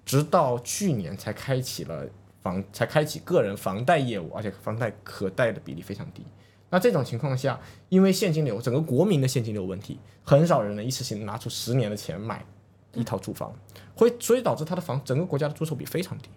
[0.06, 2.06] 直到去年才开启了
[2.40, 6.24] 房，才开启个人房贷业务，而且房贷可贷的比例非常低。
[6.68, 12.44] 那这种情况下，因为现金流，整个国民的现金流问题，很少人能一次性拿出十年的钱买
[12.92, 13.54] 一套住房，
[13.94, 16.28] 会所以导致他的房整个国家的租售比非常低，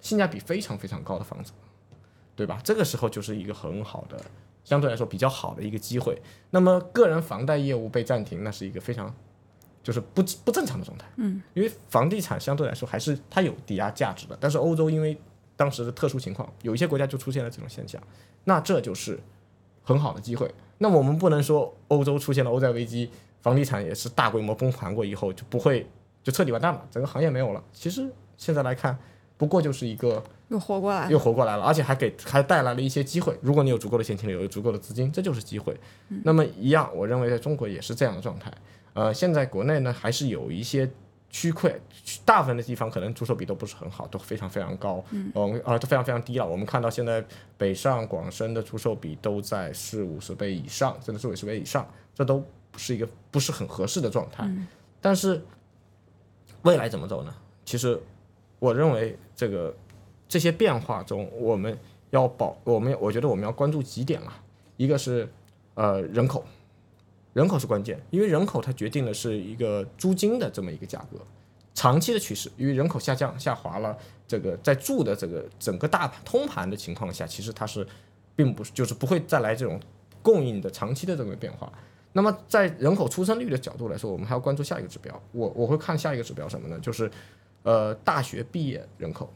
[0.00, 1.52] 性价比非常非常高的房子，
[2.34, 2.60] 对吧？
[2.64, 4.20] 这个时候就是一个很好的，
[4.64, 6.20] 相对来说比较好的一个机会。
[6.50, 9.14] 那么个人房贷业务被暂停，那是一个非常
[9.80, 11.06] 就是不不正常的状态。
[11.18, 15.16] 嗯，因为房地产相对来说还是它有抵押价值的，但是欧洲因为
[15.54, 18.02] 当时的特殊情况，有一些国家就出现了这种现象，
[18.42, 19.20] 那这就是。
[19.86, 23.08] 很好的机会，那我们不能说欧洲出现了欧债危机，
[23.40, 25.86] 房地产也是大规模崩盘过以后就不会
[26.24, 27.62] 就彻底完蛋了，整个行业没有了。
[27.72, 28.04] 其实
[28.36, 28.98] 现在来看，
[29.36, 33.38] 不过就是一个又活过来，又活过来了，而且还给还带来了一些机会。
[33.40, 35.78] 如果你有足够的现金流，有足够的资金，这就是机会。
[36.24, 38.52] 那么一样，我认为在中国也是这样的状态。
[38.92, 40.90] 呃，现在国内呢还是有一些。
[41.36, 41.70] 区块，
[42.24, 45.30] 大部分的地方可能出售比都不是很好，都非常非常高，嗯，
[45.66, 46.46] 啊都非常非常低了。
[46.46, 47.22] 我们看到现在
[47.58, 54.50] 北上广深的出售比都在四五十倍以上，甚至是五十倍以上，这都不是一个不是很合适的状态。
[54.98, 55.44] 但是
[56.62, 57.34] 未来怎么走呢？
[57.66, 58.00] 其实
[58.58, 59.76] 我认为这个
[60.26, 61.78] 这些变化中，我们
[62.08, 64.42] 要保，我们我觉得我们要关注几点啊，
[64.78, 65.28] 一个是
[65.74, 66.42] 呃人口。
[67.36, 71.18] 人口是关键，因为人口它决定的是一个租金的这么一个价格，
[71.74, 72.50] 长期的趋势。
[72.56, 73.94] 因为人口下降下滑了，
[74.26, 77.86] 这个在住的这个整个大盘通盘的情况下，其实它是
[78.34, 79.78] 并不是就是不会再来这种
[80.22, 81.70] 供应的长期的这个变化。
[82.14, 85.22] 那么在人口出生率的角度来说，我们还要关注下一个指标。
[85.32, 86.80] 我我会看下一个指标什么呢？
[86.80, 87.10] 就是
[87.64, 89.30] 呃大学毕业人口，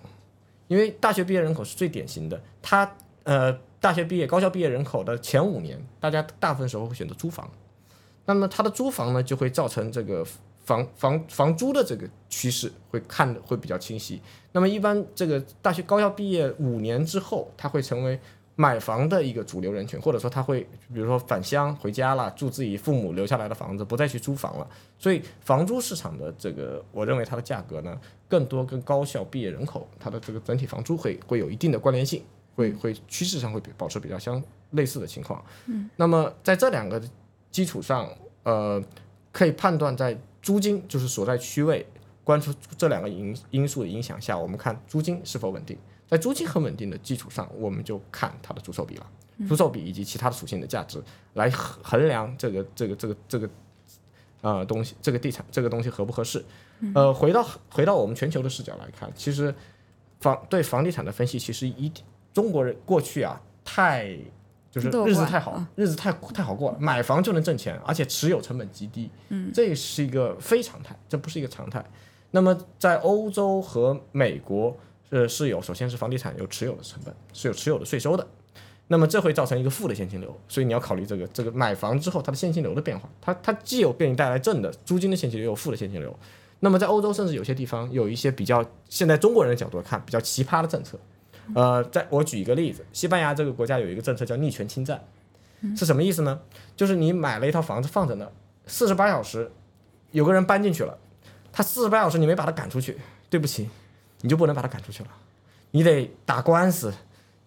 [0.69, 2.91] 因为大学毕业人口是最典型的，它
[3.25, 7.47] 呃大学毕业高校毕业人口的前五年，大家大部分时候会选择租房。
[8.27, 10.25] 那么它的租房呢，就会造成这个
[10.65, 14.21] 房房房租的这个趋势会看的会比较清晰。
[14.53, 18.19] 那么一般这个大学高校毕业五年之后，他会成为
[18.55, 20.61] 买房的一个主流人群，或者说他会
[20.93, 24.69] 比如说返乡回家了，住自己父母留下来的房子，不再去租房了。
[24.99, 27.99] 所以房租市场的这个，我认为它的价格呢，
[28.29, 32.23] 更多跟高校毕业人口它的这个整体房租会会有一定的关联性，
[32.55, 34.41] 会会趋势上会保持比较相
[34.73, 35.43] 类似的情况。
[35.67, 37.03] 嗯，那么在这两个。
[37.51, 38.09] 基础上，
[38.45, 38.83] 呃，
[39.33, 41.87] 可以判断在租金就是所在区位，
[42.23, 45.77] 关注这两个因因素的影响下，我们看租金是否稳定。
[46.09, 49.07] 在租金很稳定的基础上，我们就看它的租售比了，
[49.49, 51.03] 租售比以及其他的属性的价值
[51.35, 53.51] 来衡量这个这个这个这个
[54.41, 56.45] 呃东西，这个地产这个东西合不合适。
[56.95, 59.55] 呃，回到回到我们全球的视角来看，其实
[60.21, 61.93] 房对房地产的分析，其实一
[62.33, 64.17] 中国人过去啊太。
[64.71, 71.85] 就是日子太好，日子太太好过了，买房就能挣钱，而且持有成本极低，嗯，这是一个非常态，这不是一个常态。
[72.31, 74.77] 那么在欧洲和美国，
[75.09, 78.25] 呃，是有首先是房地产有持有的成本，是有持有的税收的，
[78.87, 86.17] 那么这会造成一个负的现金流，所以你要考虑这个这个买房之后它的现金流的变化，它它既有给你带来正的租金的现金流，有负的现金流。
[86.61, 90.97] 那么在欧洲甚至有些地方有一些比较，现在中国人的角度看比较奇葩的政策。
[91.55, 95.03] 呃，在我举一个例子，西班牙这个国家有一个政策叫逆权侵占，
[95.77, 96.41] 是什么意思呢？
[96.77, 98.33] 就是你买了一套房子放在那儿，
[98.67, 99.51] 四十八小时，
[100.13, 100.97] 有个人搬进去了，
[101.53, 102.97] 他四十八小时你没把他赶出去，
[103.29, 103.69] 对不起，
[104.21, 105.09] 你就不能把他赶出去了，
[105.73, 106.93] 你得打官司，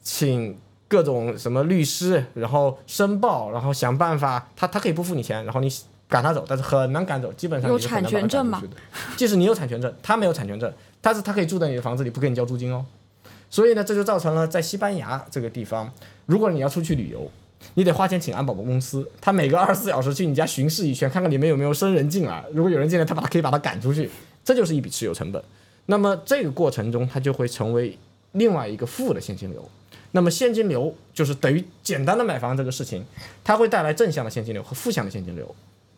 [0.02, 5.68] 请各种什么律师，然后申报，然后想办法，他他可以不付你钱，然后你
[6.08, 8.80] 赶他走，但是很难赶走，基本上有你是很难把他产权证赶出去的。
[9.18, 10.72] 即使你有产权证，他没有产权证，
[11.02, 12.86] 但是他可以住在你的房子里，不给你交租金哦。
[13.54, 15.94] 所以呢，这就造成了在西班牙这个地方，
[16.26, 17.30] 如果你要出去旅游，
[17.76, 22.44] 你得花钱请安保公司，他每隔二十四小时去你家巡视一圈，看看里面有没有生人进来。
[22.52, 24.10] 如果有人进来，他把他可以把他赶出去，
[24.44, 25.40] 这就是一笔持有成本。
[25.86, 27.96] 那么这个过程中，它就会成为
[28.32, 29.70] 另外一个负的现金流。
[30.14, 33.06] 那么现金流就是等于简单的买房这个事情，
[33.44, 35.54] 它会带来正向的现金流和负向的现金流。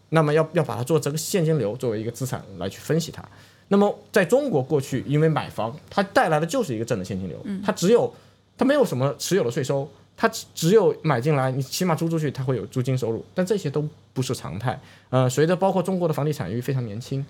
[0.10, 3.24] 那么要要把它做这个现金流作为一个资产来去分析它。
[3.68, 8.14] 那么在中国过去，因为买房它带来的就是一个正的现金流，它只有
[8.58, 14.80] 它没有什么持有的税收，它只只有买进来，你起码租出去它会有租金收入，但这些都不是常态。
[15.10, 17.26] 呃，随着包括中国的房地产因为非常年轻，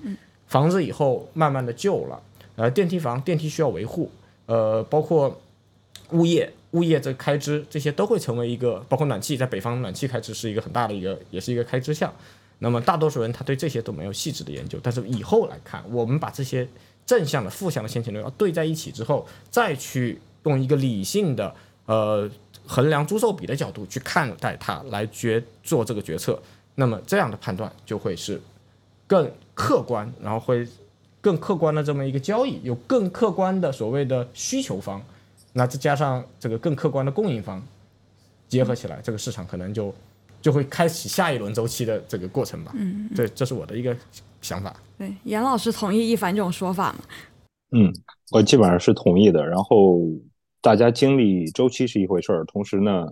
[0.47, 2.21] 房子以后慢慢的旧了，
[2.55, 4.11] 呃，电梯房电梯需要维护，
[4.45, 5.41] 呃，包括
[6.11, 12.13] 物业物业这开支，这些都会成为一个，包括暖气，在北方暖气开支是一个很大的一个，也是一个开支项。
[12.59, 16.67] 那么大多数人他对这些都没有细致的研究，但是以后来看，我们把这些
[17.05, 21.53] 正向的、负向的现金流要对在一起之后，再去用一个理性的
[21.85, 22.29] 呃
[22.65, 26.41] 衡量租售比的角度去看待它，来决做这个决策，
[26.75, 28.41] 那么这样的判断就会是
[29.05, 30.67] 更客观，然后会
[31.21, 35.03] 更客观的这么一个交易，有更客观的所谓的需求方，
[35.53, 37.61] 那再加上这个更客观的供应方，
[38.47, 39.93] 结合起来，这个市场可能就
[40.45, 42.71] 就会开启下一轮周期的这个过程吧。
[42.75, 43.97] 嗯，对，这是我的一个
[44.43, 44.79] 想法。
[44.95, 46.99] 对，严老师同意一凡这种说法吗？
[47.71, 47.91] 嗯，
[48.29, 49.43] 我基本上是同意的。
[49.43, 50.01] 然后
[50.61, 53.07] 大家经历周期是一回事儿，同时呢，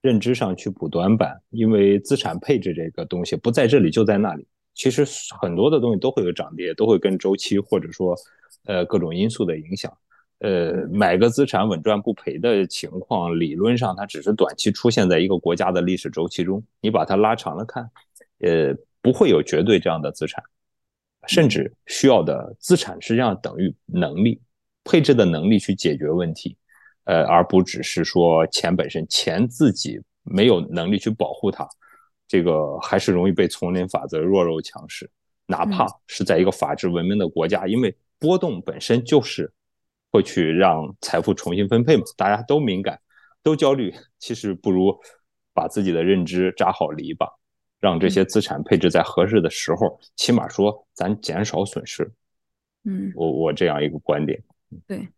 [0.00, 4.46] 认知上去补短板，因为资产配置这个东西不在这里就在那里。
[4.72, 5.04] 其实
[5.38, 8.16] 很多的东西都会有涨跌，都会跟周期或者说
[8.64, 9.94] 呃各种因素的影响。
[10.40, 17.90] 呃，买个资产稳赚不赔的情况，理论上它只是短期出现在一个国家的历史周期中，你把它拉长了看，
[18.40, 20.42] 呃，不会有绝对这样的资产。
[21.28, 24.40] 甚至需要的资产实际上等于能力
[24.84, 26.56] 配置的能力去解决问题，
[27.04, 31.68] 呃，而不只是说钱本身，钱自己没有能力去保护它，
[32.26, 35.08] 这个还是容易被丛林法则弱肉强食。
[35.44, 39.52] 哪怕是在一个法治文明的国家，因为波动本身就是
[40.10, 43.00] 会去让财富重新分配嘛，大家都敏感，
[43.42, 44.96] 都焦虑，其实不如
[45.52, 47.28] 把自己的认知扎好篱笆。
[47.78, 52.12] 让这些资产配置在合适的时候，起码说咱减少损失。
[52.84, 54.38] 嗯，我我这样一个观点。
[54.86, 55.08] 对。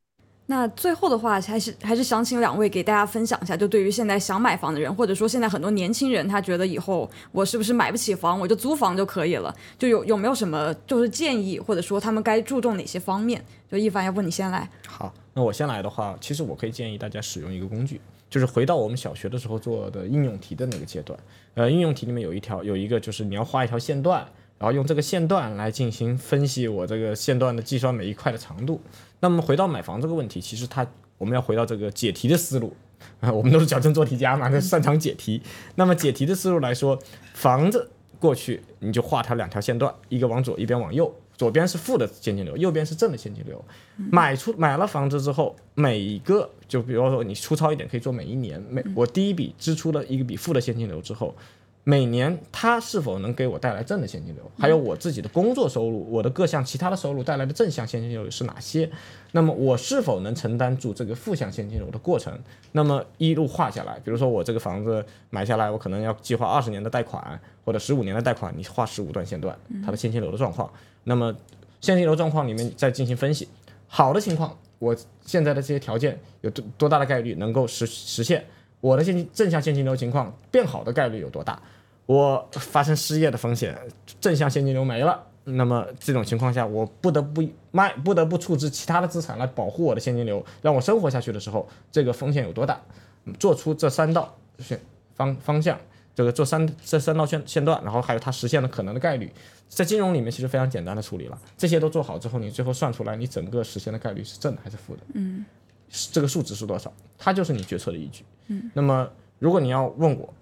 [0.47, 9.55] 那最后的话，还是还是想请两位给大家分享一下，就对于现在想买房的人，或者说现在很多年轻人，他觉得以后我是不是买不起房，我就租房就可以了？
[9.79, 13.43] 就有有没有什么就是建议，或者说他们该注重哪些方面？
[13.71, 14.69] 就一凡，要不你先来。
[14.87, 21.19] 好，那我先来的话，其实我可以建议大家使用一个工具，就是回到我们小学的时候做的应用题的那个阶段。
[21.55, 24.27] 呃，应用题里面有一条，有一个就是你要画一条线段，
[24.63, 28.81] 然后用这个线段来进行分析我这个线段的计算每一块的长度。
[29.19, 30.87] 那么回到买房这个问题，其实它
[31.19, 32.73] 我们要回到这个解题的思路
[33.19, 35.43] 啊， 我们都是矫正做题家嘛，那擅长解题。
[35.75, 36.97] 那么解题的思路来说，
[37.35, 37.91] 房子
[38.21, 41.13] 过去你就画它两条线段，一个往左，一边往右。
[41.37, 43.65] 左边是负的现金流，右边是正的现金流。
[43.97, 48.65] 买出买了房子之后，每一个就比如说你粗糙一点，可以做每一年。
[48.71, 51.35] 每我第一笔支出了一个笔负的现金流之后，
[51.85, 54.51] 每年它是否能给我带来正的现金流？
[54.57, 58.89] 还有我自己的工作收入，我的各项其他的收入带来的正向现金流是哪些？
[59.33, 62.39] 那么我是否能承担住这个负向现金流的过程？
[62.71, 70.73] 那么一路画下来，比如说我这个房子买下来，我可能要计划二十年的贷款或者十五年的贷款，你画十五段线段，它的现金流的状况。
[71.03, 71.35] 那么
[71.81, 73.49] 现金流状况里面再进行分析，
[73.89, 78.45] 好的情况，我现在的这些条件有多多大的概率能够实实现？
[78.83, 81.59] 我的现金正向现金流情况变好的概率有多大？
[82.05, 83.79] 我发生失业的风险，
[84.21, 92.79] 正向现金流没了，那么这种情况下，我不得不卖，不得不处置其他的资产来保护我的现金流，让我生活下去的时候，这个风险有多大？
[93.39, 94.79] 做出这三道选
[95.15, 95.79] 方方向。
[96.15, 99.33] 这个做三这三道线线段，然后还有它实现的可能的概率，
[99.67, 101.39] 在金融里面其实非常简单的处理了。
[101.57, 105.01] 这些都做好之后，你最后算出来你整个实现的概率是正的还是负的？
[105.15, 105.43] 嗯，
[106.11, 106.93] 这个数值是多少？
[107.19, 108.25] 它就是你决策的依据。
[108.49, 110.33] 嗯，那么如果你要问我，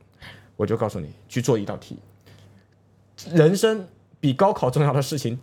[0.57, 1.99] 我就告诉你去做一道题。
[3.35, 3.87] 人生
[4.21, 5.39] 比高考重要的事情，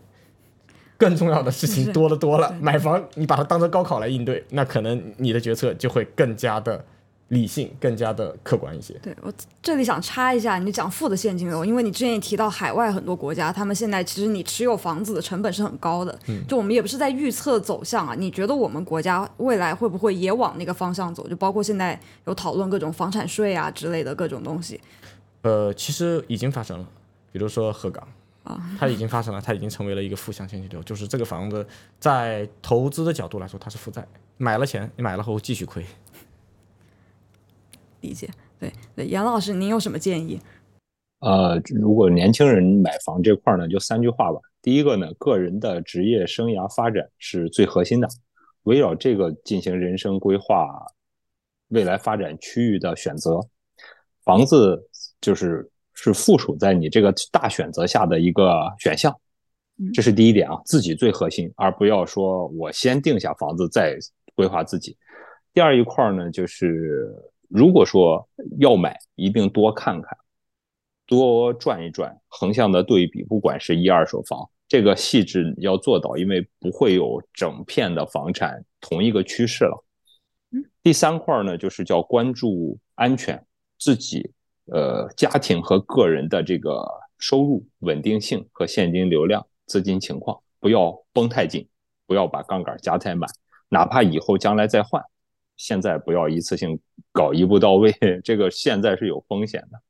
[0.97, 2.51] 更重要的事情多得多了。
[2.61, 6.83] 买房你把它当成高考来应对，那可能你的决策就会更加的
[7.29, 8.93] 理性，更加的客观一些。
[9.01, 16.17] 对我这里想插一下，你讲负的现金流，因为你之前也提到海外很多国家，他们现在其实你持有房子的成本是很高的。
[16.27, 21.27] 嗯，就我们也不是在预测走向啊，你觉得我们国家未来会不会也往那个方向走？
[21.27, 24.79] 就包括现在有讨论各种房产税啊之类的各种东西。
[25.41, 26.85] 呃，其实已经发生了，
[27.31, 28.07] 比如说鹤岗
[28.43, 31.65] 啊，它已经发生了，它已经成为了一个负向现金流，就是这个房子
[31.99, 34.05] 在投资的角度来说它是负债，
[34.37, 35.85] 买了钱，你买了后继续亏。
[38.01, 38.29] 理解，
[38.59, 40.39] 对对，杨老师，您有什么建议？
[41.19, 44.39] 呃，如果年轻人买房这块呢，就三句话吧。
[44.61, 48.07] 第一个呢，个人的职业生涯发展是最核心的，
[48.63, 50.85] 围绕这个进行人生规划、
[51.69, 53.39] 未来发展区域的选择，
[54.23, 54.79] 房子
[55.19, 59.11] 就是是附属在你这个大选择下的一个选项，
[59.95, 63.97] 这是第一点啊，自己最核心，而不要说我先定下房子再
[64.35, 64.95] 规划自己。
[65.51, 67.11] 第二一块呢，就是。
[67.47, 68.27] 如果说
[68.59, 70.17] 要买，一定多看看，
[71.05, 79.83] 多转一转，横向的对比，不管是一二手房，这个细致要做到，因为不会有整片的房产同一个趋势了。
[80.83, 83.45] 第三块呢，就是叫关注安全，
[83.77, 84.31] 自己
[84.65, 86.85] 呃家庭和个人的这个
[87.17, 91.67] 收入稳定性和现金流量、资金情况，不要绷太紧，
[92.05, 93.29] 不要把杠杆加太满，
[93.69, 95.03] 哪怕以后将来再换。
[95.57, 96.79] 现在不要一次性
[97.11, 97.93] 搞一步到位，
[98.23, 99.81] 这个现在是有风险的。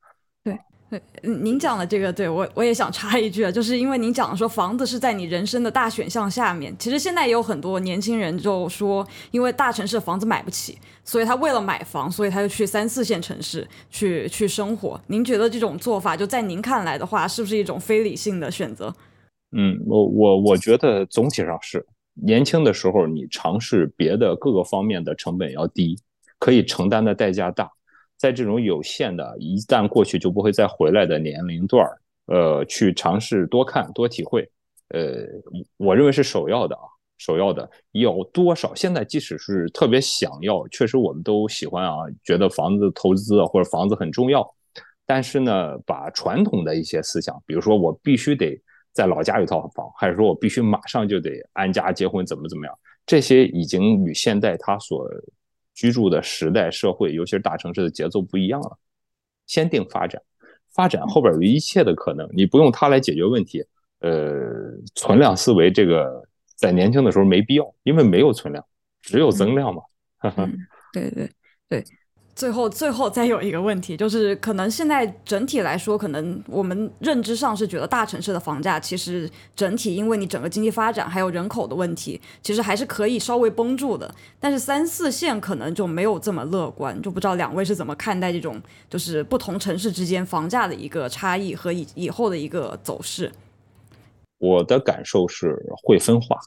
[0.43, 0.57] 对
[0.89, 14.97] 对，您讲的这个，对我我也想插一句啊，就是因为您讲说房子是在你人生的大选项下面，其实现在也有很多年轻人就说，因为大城市的房子买不起，所以他为了买房，所以他就去三四线城市去去生活。
[15.07, 18.95] 您觉得这种做法，就在您看来的话，是不是一种非理性的选择？
[19.51, 21.85] 嗯，我我我觉得总体上是。
[22.21, 25.95] 年轻的时候，你尝试别的各个方面的成本要低，
[26.39, 27.69] 可以承担的代价大。
[28.17, 34.49] 在这种有限的、一旦过去就不会再回来的年龄段儿，呃，去尝试多看多体会，
[34.89, 35.25] 呃，
[35.77, 36.81] 我认为是首要的啊，
[37.19, 38.73] 首要的有多少？
[38.73, 44.43] 现在即使是特别想要，确实我们都喜欢啊，觉得房子投资或者房子很重要，
[45.05, 48.59] 但是呢，把传统的一些思想，比如说我必须得。
[48.97, 52.79] 在老家有套房，还是说我必须马上就得安家结婚，怎么怎么样？
[53.05, 55.07] 这些已经与现在他所
[55.75, 58.79] 居住的时代社会，尤其是大城市的节奏不一样了。
[59.45, 60.19] 先定发展，
[60.73, 63.63] 发展后边有一切的可能，你不用它来解决问题。
[63.99, 68.65] 呃，存量思维这个在年轻的时候没必要，因为没有存量，
[69.03, 69.83] 只有增量嘛。
[70.91, 71.29] 对对
[71.69, 71.83] 对。
[72.37, 84.13] 最后，最后再有一个问题，就是可能现在整体来说，可能我们认知上是觉得大城市的房价其实整体，因为你整个经济发展还有人口的问题，其实还是可以稍微绷住的。
[84.39, 93.31] 但是三四线可能就没有这么乐观，就不知道两位是怎么看待这种就是不同城市之间房价的一个差异和以以后的一个走势。
[94.37, 96.37] 我的感受是会分化，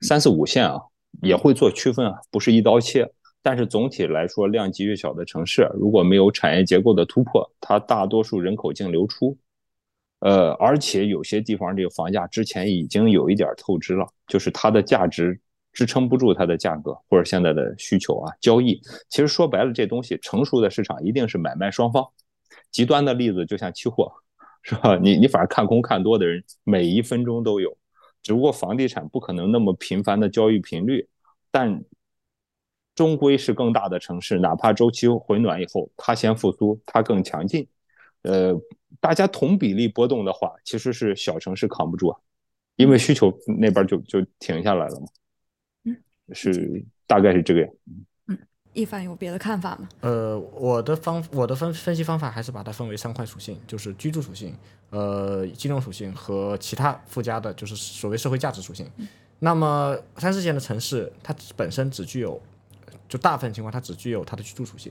[0.00, 0.76] 三四五线啊
[1.22, 3.08] 也会做区分啊，不是一刀切。
[3.42, 9.34] 但是总体来说，量级越小的城市，如果没有产业结构的突破，它大多数人口净流出。
[10.18, 15.40] 呃，而且有些地方这个房价之前已经有一点透支了，就是它的价值
[15.72, 18.78] 支撑不住它的价格，或者现在的需求啊，交易。
[19.08, 22.06] 其实说白了，这东西成熟的市场一定是买卖双方。
[22.70, 24.12] 极端的例子就像期货，
[24.60, 24.98] 是吧？
[24.98, 27.74] 你你反正看空看多的人每一分钟都有，
[28.22, 31.08] 只不过房地产不可能那么频繁的交易频率，
[31.50, 31.82] 但。
[33.00, 37.66] 终归是更大的城市，哪怕周期回暖以后，它先复苏，它更强劲。
[38.24, 38.54] 呃，
[39.00, 42.20] 大家同比例波动的话，其实是小城市扛不住啊，
[42.76, 45.06] 因为需求那边就就停下来了嘛。
[45.84, 45.96] 嗯，
[46.34, 47.70] 是大概是这个样。
[48.26, 48.38] 嗯，
[48.74, 49.88] 一凡有别的看法吗？
[50.02, 54.54] 呃，我的方我的分分析方法还是把它分为三块属性，就是居住属性、
[54.90, 58.86] 呃金融属性和其他附加的，就是所谓社会价值属性。
[59.38, 62.38] 那么三四线的城市，它本身只具有
[63.10, 64.90] 就大部分情况，它只具有它的居住属性。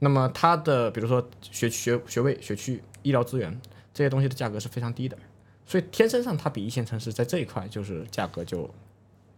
[0.00, 3.58] 那么它的，比如说学学学位、学区、医疗资源
[3.94, 5.16] 这些东西的价格是非常低的，
[5.64, 8.68] 所以天生上它比一线城市在这一块就是价格就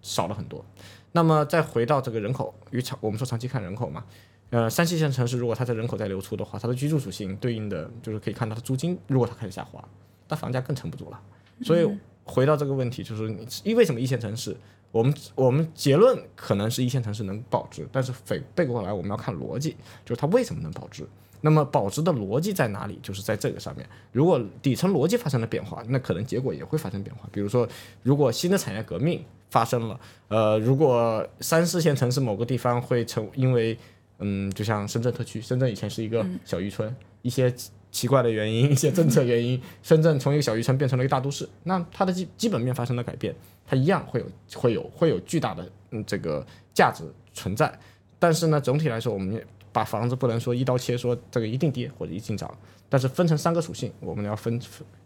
[0.01, 0.65] 少了很多。
[1.13, 4.05] 那么再回到这个人口与长，我们说长期看人口嘛，
[4.49, 9.87] 呃，三四线城市如果它的人口在流出的话，它的居住属性对应的就是可以看它的租金，如果它开始下滑，
[10.29, 11.21] 那房价更撑不住了。
[11.63, 11.87] 所以
[12.25, 14.57] 回到这个问题，就是你因为什么一线城市？
[14.95, 21.05] 我们我们结论可能是一线城市能保值，但是反背过来我们要看逻辑，就是它为什么能保值？
[21.41, 22.97] 那么保值的逻辑在哪里？
[23.03, 23.85] 就是在这个上面。
[24.13, 27.29] 如果底层逻辑发生了变化，那可能结果也会发生变化。
[27.33, 27.69] 比如说，
[28.05, 33.77] 如果新的产业革命发生了，呃，如果三四线城市某个地方会成因为
[34.21, 37.53] 嗯，就像深圳特区，深圳以前是一个小渔村，一些
[37.95, 43.33] 奇怪的原因， 一些政策原因，深圳从一个小渔村变成了一个大都市，那它的基基本面发生了改变，
[43.65, 47.73] 它一样会有会有会有巨大的嗯这个价值存在。
[48.19, 49.41] 但是呢，总体来说，我们
[49.73, 52.53] 把房子不能说一刀切，说这个一定跌或者一定涨，
[52.89, 54.61] 但是分成三个属性，我们要分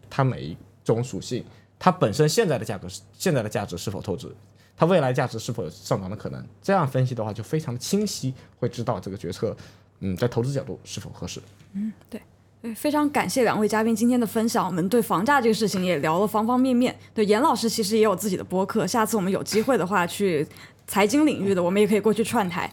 [0.09, 1.45] 它每一种属性，
[1.77, 4.33] 它本身现在的价格是现在的价值是否透支，
[4.75, 6.43] 它未来价值是否有上涨的可能。
[6.61, 9.55] 这样分析的话，就非常的清晰，会知道这个决策，
[9.99, 11.39] 嗯，在投资角度是否合适。
[11.73, 12.19] 嗯，对。
[12.61, 16.93] 对，非常感谢两位嘉宾今天的分享，我们对房价这个事情也聊了方方面面。
[17.13, 20.45] 对，严老师其实也有自己的播客，下次我们有机会的话，去
[20.85, 22.69] 财经领域的，我们也可以过去串台。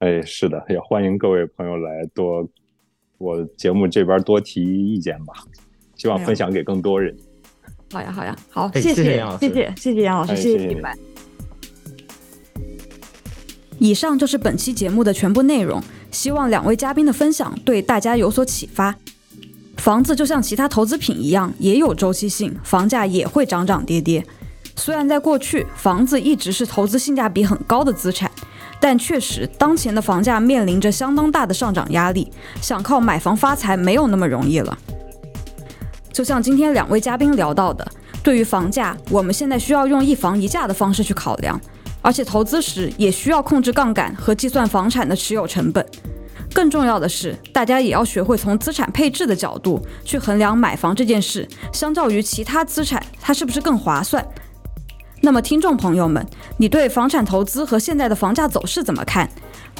[0.00, 2.48] 哎，是的，也欢迎各位朋友来多
[3.18, 5.32] 我节目这边多提意见吧，
[5.94, 7.16] 希望分享给更多人。
[7.92, 10.90] 好呀，好呀，好，谢谢，谢谢，谢谢，谢谢杨老师，谢谢你们。
[13.78, 15.82] 以上就是本期节目的全部内容，
[16.14, 18.94] 希望两位嘉宾的分享对大家有所启发。
[19.76, 24.24] 房子就像其他投资品一样，也有周期性，房价也会涨涨跌跌。
[24.76, 28.30] 虽然在过去，房子一直是投资性价比很高的资产。
[28.80, 34.78] 但确实，当前的房价面临着相当大的上涨压力，想靠买房发财没有那么容易了。
[36.12, 37.86] 就像今天两位嘉宾聊到的，
[38.22, 41.60] 对于房价，我们现在需要用一房一价的方式去考量，
[42.04, 45.84] 而且投资时也需要控制杠杆和计算房产的持有成本。
[46.52, 54.24] 更重要的是，大家也要学会从资产配置的角度去衡量买房这件事，相较于其他资产，它是不是更划算。
[55.22, 56.24] 那么，听众朋友们，
[56.58, 59.28] 你对房产投资和现在的房价走势怎么看？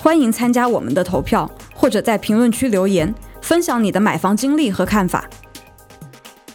[0.00, 5.28] 欢迎参加我们的投票，或者在评论区留言，分享你的买房经历和看法。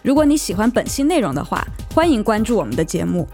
[0.02, 1.64] 如果你喜欢本期内容的话，
[1.94, 3.28] 欢迎关注我们的节目。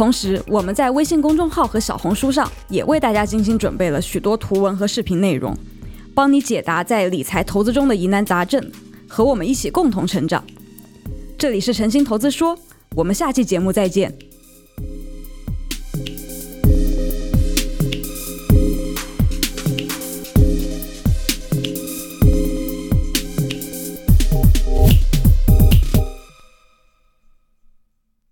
[0.00, 5.54] 同时，我们在微信公众号和小红书上也为大家精心准备了许多图文和视频内容，
[6.14, 8.64] 帮你解答在理财投资中的疑难杂症，
[9.06, 10.42] 和我们一起共同成长。
[11.36, 12.58] 这里是诚心投资说，
[12.94, 14.29] 我们下期节目再见。